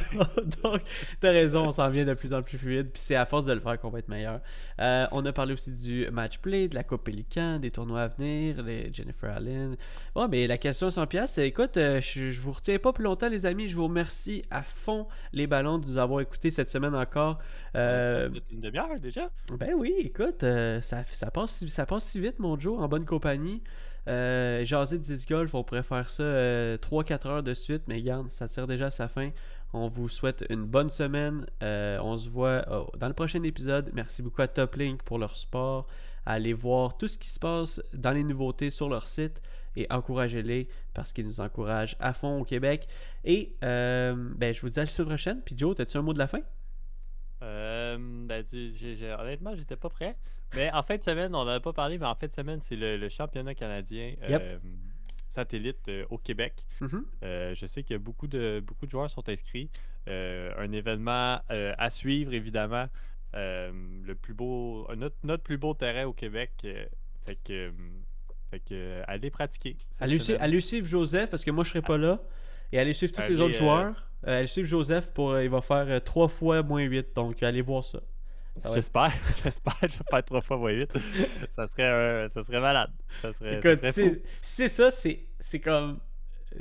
Donc, 0.64 0.82
t'as 1.20 1.32
raison, 1.32 1.68
on 1.68 1.72
s'en 1.72 1.90
vient 1.90 2.06
de 2.06 2.14
plus 2.14 2.34
en 2.34 2.42
plus 2.42 2.58
fluide. 2.58 2.90
Puis 2.92 3.02
c'est 3.02 3.16
à 3.16 3.26
force 3.26 3.46
de 3.46 3.54
le 3.54 3.60
faire 3.60 3.80
qu'on 3.80 3.90
va 3.90 4.00
être 4.00 4.08
meilleur. 4.08 4.42
Euh, 4.80 5.06
on 5.12 5.26
a 5.26 5.34
parlé 5.34 5.54
aussi 5.54 5.72
du 5.72 6.10
match 6.12 6.40
play, 6.40 6.68
de 6.68 6.76
la 6.76 6.84
Coupe 6.84 7.04
Pélican, 7.04 7.60
des 7.60 7.72
tournois 7.72 8.02
à 8.02 8.08
venir, 8.08 8.64
les 8.64 8.92
Jennifer 8.92 9.32
Allen. 9.32 9.76
Bon, 10.16 10.28
mais 10.28 10.48
la 10.48 10.58
question 10.58 10.88
à 10.88 10.92
100 10.92 11.08
pièces, 11.08 11.34
c'est 11.34 11.48
écoute, 11.48 11.78
euh, 11.78 12.02
je, 12.02 12.32
je 12.32 12.42
vous 12.42 12.52
retiens 12.52 12.80
pas 12.80 12.92
plus 12.92 13.04
longtemps, 13.04 13.30
les 13.30 13.46
amis. 13.46 13.70
Je 13.70 13.76
vous 13.76 13.88
remercie 13.88 14.44
à 14.50 14.64
fond 14.64 15.08
les 15.34 15.48
ballons 15.48 15.78
de 15.78 15.86
nous 15.86 15.98
avoir 15.98 16.22
écoutés 16.22 16.52
cette 16.52 16.70
semaine 16.70 16.96
encore. 16.96 17.40
Euh, 17.76 18.30
une 18.52 18.62
demi-heure 18.62 19.00
déjà. 19.00 19.30
ben 19.58 19.74
oui, 19.76 19.94
écoute, 20.00 20.42
ça, 20.42 21.04
ça, 21.06 21.32
passe, 21.32 21.66
ça 21.68 21.86
passe 21.86 22.06
si 22.06 22.20
vite, 22.20 22.40
mon 22.40 22.60
Joe, 22.60 22.80
en 22.80 22.88
bonne 22.88 23.06
compagnie. 23.06 23.62
Euh, 24.08 24.66
jaser 24.66 24.98
de 24.98 25.04
10 25.04 25.28
golf, 25.28 25.54
on 25.54 25.64
pourrait 25.64 25.84
faire 25.84 26.10
ça 26.10 26.24
3-4 26.24 27.28
heures 27.28 27.44
de 27.44 27.54
suite, 27.54 27.84
mais 27.88 27.96
regarde, 27.96 28.32
ça 28.32 28.48
tire 28.48 28.68
déjà 28.68 28.88
à 28.88 28.92
sa 28.92 29.08
fin. 29.08 29.32
On 29.74 29.88
vous 29.88 30.10
souhaite 30.10 30.46
une 30.50 30.66
bonne 30.66 30.90
semaine. 30.90 31.46
Euh, 31.64 31.98
on 32.02 32.18
se 32.18 32.30
voit 32.30 32.66
oh, 32.70 32.90
dans 32.98 33.08
le 33.08 33.14
prochain 33.14 33.42
épisode. 33.44 33.90
Merci 33.94 34.22
beaucoup 34.22 34.42
à 34.42 34.48
Toplink 34.48 35.02
pour 35.04 35.18
leur 35.18 35.36
support. 35.38 35.88
Allez 36.26 36.54
voir 36.54 36.98
tout 36.98 37.08
ce 37.08 37.18
qui 37.18 37.30
se 37.30 37.40
passe 37.40 37.82
dans 37.94 38.12
les 38.12 38.24
nouveautés 38.24 38.70
sur 38.70 38.90
leur 38.90 39.08
site 39.08 39.42
et 39.76 39.88
encouragez-les 39.90 40.68
parce 40.94 41.14
qu'ils 41.14 41.26
nous 41.26 41.40
encouragent 41.40 41.96
à 42.00 42.12
fond 42.14 42.42
au 42.42 42.44
Québec. 42.44 42.88
Et 43.24 43.56
euh, 43.64 44.14
ben, 44.36 44.54
je 44.54 44.62
vous 44.62 44.70
dis 44.70 44.80
à 44.80 44.84
la 44.84 44.88
semaine 44.88 45.08
prochaine. 45.08 45.42
Puis 45.42 45.56
Joe, 45.58 45.80
as-tu 45.80 45.98
un 45.98 46.02
mot 46.02 46.14
de 46.14 46.20
la 46.20 46.28
fin? 46.28 46.42
Euh, 47.42 47.81
ben, 48.00 48.44
tu- 48.44 48.72
j'ai- 48.74 48.96
j'ai- 48.96 49.12
honnêtement, 49.14 49.56
j'étais 49.56 49.76
pas 49.76 49.90
prêt. 49.90 50.16
Mais 50.56 50.72
en 50.72 50.84
fin 50.84 50.98
de 50.98 51.04
semaine, 51.04 51.34
on 51.36 51.46
n'en 51.46 51.52
a 51.52 51.60
pas 51.60 51.74
parlé, 51.74 51.98
mais 51.98 52.06
en 52.06 52.16
fin 52.16 52.28
de 52.28 52.34
semaine, 52.34 52.60
c'est 52.62 52.76
le, 52.76 52.98
le 52.98 53.10
championnat 53.10 53.56
canadien 53.56 54.16
Yep. 54.28 54.42
euh, 54.44 54.58
satellite 55.28 55.88
euh, 55.88 56.06
au 56.10 56.18
Québec. 56.18 56.66
Mhm. 56.82 57.06
Euh, 57.24 57.56
je 57.56 57.66
sais 57.66 57.84
que 57.84 57.96
beaucoup 57.96 58.28
de, 58.28 58.62
beaucoup 58.66 58.86
de 58.86 58.92
joueurs 58.92 59.10
sont 59.10 59.28
inscrits. 59.30 59.70
Euh, 60.10 60.52
un 60.58 60.72
événement 60.74 61.40
euh, 61.52 61.74
à 61.78 61.90
suivre, 61.90 62.34
évidemment. 62.34 62.88
Euh, 63.34 63.72
le 64.06 64.14
plus 64.16 64.34
beau, 64.34 64.88
notre, 64.98 65.16
notre 65.24 65.44
plus 65.44 65.58
beau 65.58 65.74
terrain 65.74 66.06
au 66.06 66.12
Québec. 66.14 66.52
euh, 66.66 66.86
fait 67.26 67.38
que, 67.44 67.54
euh, 67.70 67.72
fait 68.50 68.60
que, 68.60 68.74
euh, 68.74 69.04
allez 69.08 69.30
pratiquer. 69.30 69.78
Allez, 70.02 70.60
suivre 70.60 70.86
Joseph 70.88 71.30
parce 71.30 71.46
que 71.46 71.52
moi 71.52 71.64
je 71.64 71.70
serai 71.70 71.82
pas 71.82 71.98
là. 71.98 72.20
Et 72.72 72.80
allez 72.80 72.94
suivre 72.94 73.12
tous 73.14 73.22
les 73.22 73.28
Allez, 73.28 73.42
autres 73.42 73.56
euh, 73.56 73.58
joueurs. 73.58 74.08
Euh, 74.28 74.38
allez 74.40 74.48
suivre 74.48 74.68
Joseph 74.68 75.12
pour 75.14 75.32
euh, 75.32 75.44
il 75.44 75.50
va 75.50 75.62
faire 75.62 76.04
3 76.04 76.28
fois 76.28 76.64
moins 76.64 76.82
8. 76.84 77.08
Donc 77.16 77.42
allez 77.44 77.62
voir 77.62 77.84
ça. 77.84 78.00
Ça 78.58 78.70
J'espère, 78.70 79.12
j'espère 79.44 79.80
que 79.80 79.88
je 79.88 79.98
vais 79.98 80.04
faire 80.10 80.26
trois 80.26 80.42
fois 80.42 80.58
moins 80.58 80.74
vite. 80.74 80.92
ça 81.52 81.68
serait, 81.68 81.88
un- 82.26 82.28
ça 82.28 82.44
serait 82.44 82.60
malade. 82.60 82.92
Ça 83.22 83.32
serait, 83.34 83.62
ça 83.62 83.70
Écoute, 83.72 83.80
serait 83.80 83.92
si 83.94 84.10
fou. 84.10 84.16
c'est 84.42 84.68
ça, 84.68 84.92
c'est 84.92 85.60
comme. 85.62 86.00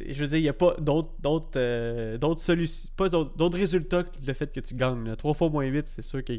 Je 0.07 0.21
veux 0.21 0.29
dire, 0.29 0.39
il 0.39 0.43
n'y 0.43 0.49
a 0.49 0.53
pas 0.53 0.77
d'autres 0.79 1.11
d'autres 1.19 1.51
euh, 1.59 2.17
d'autres 2.17 2.41
solutions, 2.41 2.93
pas 2.97 3.09
d'autres 3.09 3.37
d'autres 3.37 3.59
résultats 3.59 4.05
que 4.05 4.11
le 4.25 4.33
fait 4.35 4.53
que 4.53 4.61
tu 4.61 4.77
gagnes. 4.77 5.17
3 5.17 5.35
fois 5.35 5.49
moins 5.51 5.65
8, 5.65 5.89
c'est 5.89 6.01
sûr 6.03 6.23
que 6.23 6.33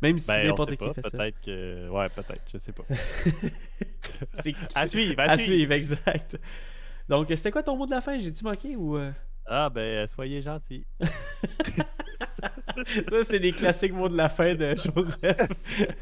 même 0.00 0.18
si 0.18 0.28
Ben, 0.28 0.46
n'importe 0.46 0.70
qui 0.70 0.76
pas, 0.78 0.94
fait 0.94 1.02
ça. 1.02 1.10
peut-être 1.10 1.40
que. 1.44 1.90
Ouais, 1.90 2.08
peut-être, 2.08 2.42
je 2.52 2.56
sais 2.58 2.72
pas. 2.72 2.84
À 4.74 4.86
suivre, 4.88 5.14
à, 5.18 5.22
à 5.24 5.36
suivre. 5.36 5.52
suivre, 5.56 5.72
exact. 5.72 6.38
Donc, 7.08 7.26
c'était 7.30 7.50
quoi 7.50 7.62
ton 7.62 7.76
mot 7.76 7.86
de 7.86 7.90
la 7.92 8.00
fin? 8.00 8.18
J'ai-tu 8.18 8.44
manqué 8.44 8.76
ou. 8.76 8.96
euh? 8.96 9.12
Ah, 9.46 9.70
ben, 9.70 10.06
soyez 10.06 10.42
gentils. 10.42 10.84
Ça, 12.76 13.24
c'est 13.24 13.38
les 13.38 13.52
classiques 13.52 13.92
mots 13.94 14.08
de 14.08 14.16
la 14.16 14.28
fin 14.28 14.54
de 14.54 14.74
Joseph. 14.76 15.48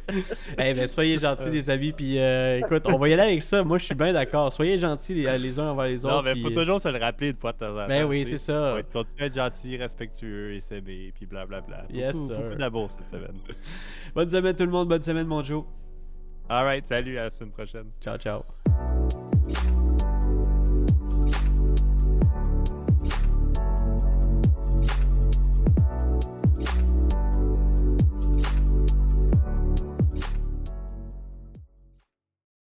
Eh 0.59 0.75
ben, 0.75 0.87
soyez 0.89 1.19
gentils, 1.19 1.51
les 1.51 1.71
amis. 1.71 1.93
Puis, 1.93 2.19
euh, 2.19 2.59
écoute, 2.59 2.85
on 2.87 2.99
va 2.99 3.09
y 3.09 3.13
aller 3.13 3.23
avec 3.23 3.43
ça. 3.43 3.63
Moi, 3.63 3.79
je 3.79 3.85
suis 3.85 3.95
bien 3.95 4.13
d'accord. 4.13 4.53
Soyez 4.53 4.79
gentils 4.79 5.15
les, 5.15 5.39
les 5.39 5.59
uns 5.59 5.71
envers 5.71 5.87
les 5.87 6.05
autres. 6.05 6.15
Non, 6.17 6.23
mais 6.23 6.35
faut 6.35 6.49
puis, 6.49 6.57
euh, 6.57 6.61
toujours 6.61 6.81
se 6.81 6.89
le 6.89 6.99
rappeler 6.99 7.31
une 7.31 7.37
fois 7.37 7.53
de 7.53 7.59
temps 7.59 7.73
en 7.73 7.83
temps. 7.83 7.87
Ben 7.89 8.05
oui, 8.05 8.25
c'est 8.27 8.39
ça. 8.39 8.75
Ouais, 8.75 8.85
continuer 8.93 9.25
à 9.25 9.27
être 9.27 9.35
gentil, 9.35 9.77
respectueux 9.77 10.55
et 10.55 10.61
s'aimer, 10.61 11.13
puis 11.15 11.27
blablabla. 11.27 11.85
Yes, 11.93 12.13
beaucoup, 12.15 12.27
sir. 12.27 12.37
beaucoup 12.41 12.55
d'amour 12.57 12.91
cette 12.91 13.09
semaine. 13.09 13.39
Bonne 14.15 14.29
semaine, 14.29 14.57
tout 14.57 14.65
le 14.65 14.71
monde. 14.73 14.89
Bonne 14.89 15.03
semaine, 15.03 15.27
mon 15.27 15.43
Joe. 15.43 15.65
Alright, 16.49 16.87
salut, 16.87 17.19
à 17.19 17.25
la 17.25 17.31
semaine 17.31 17.53
prochaine. 17.53 17.87
Ciao, 18.01 18.17
ciao. 18.19 18.43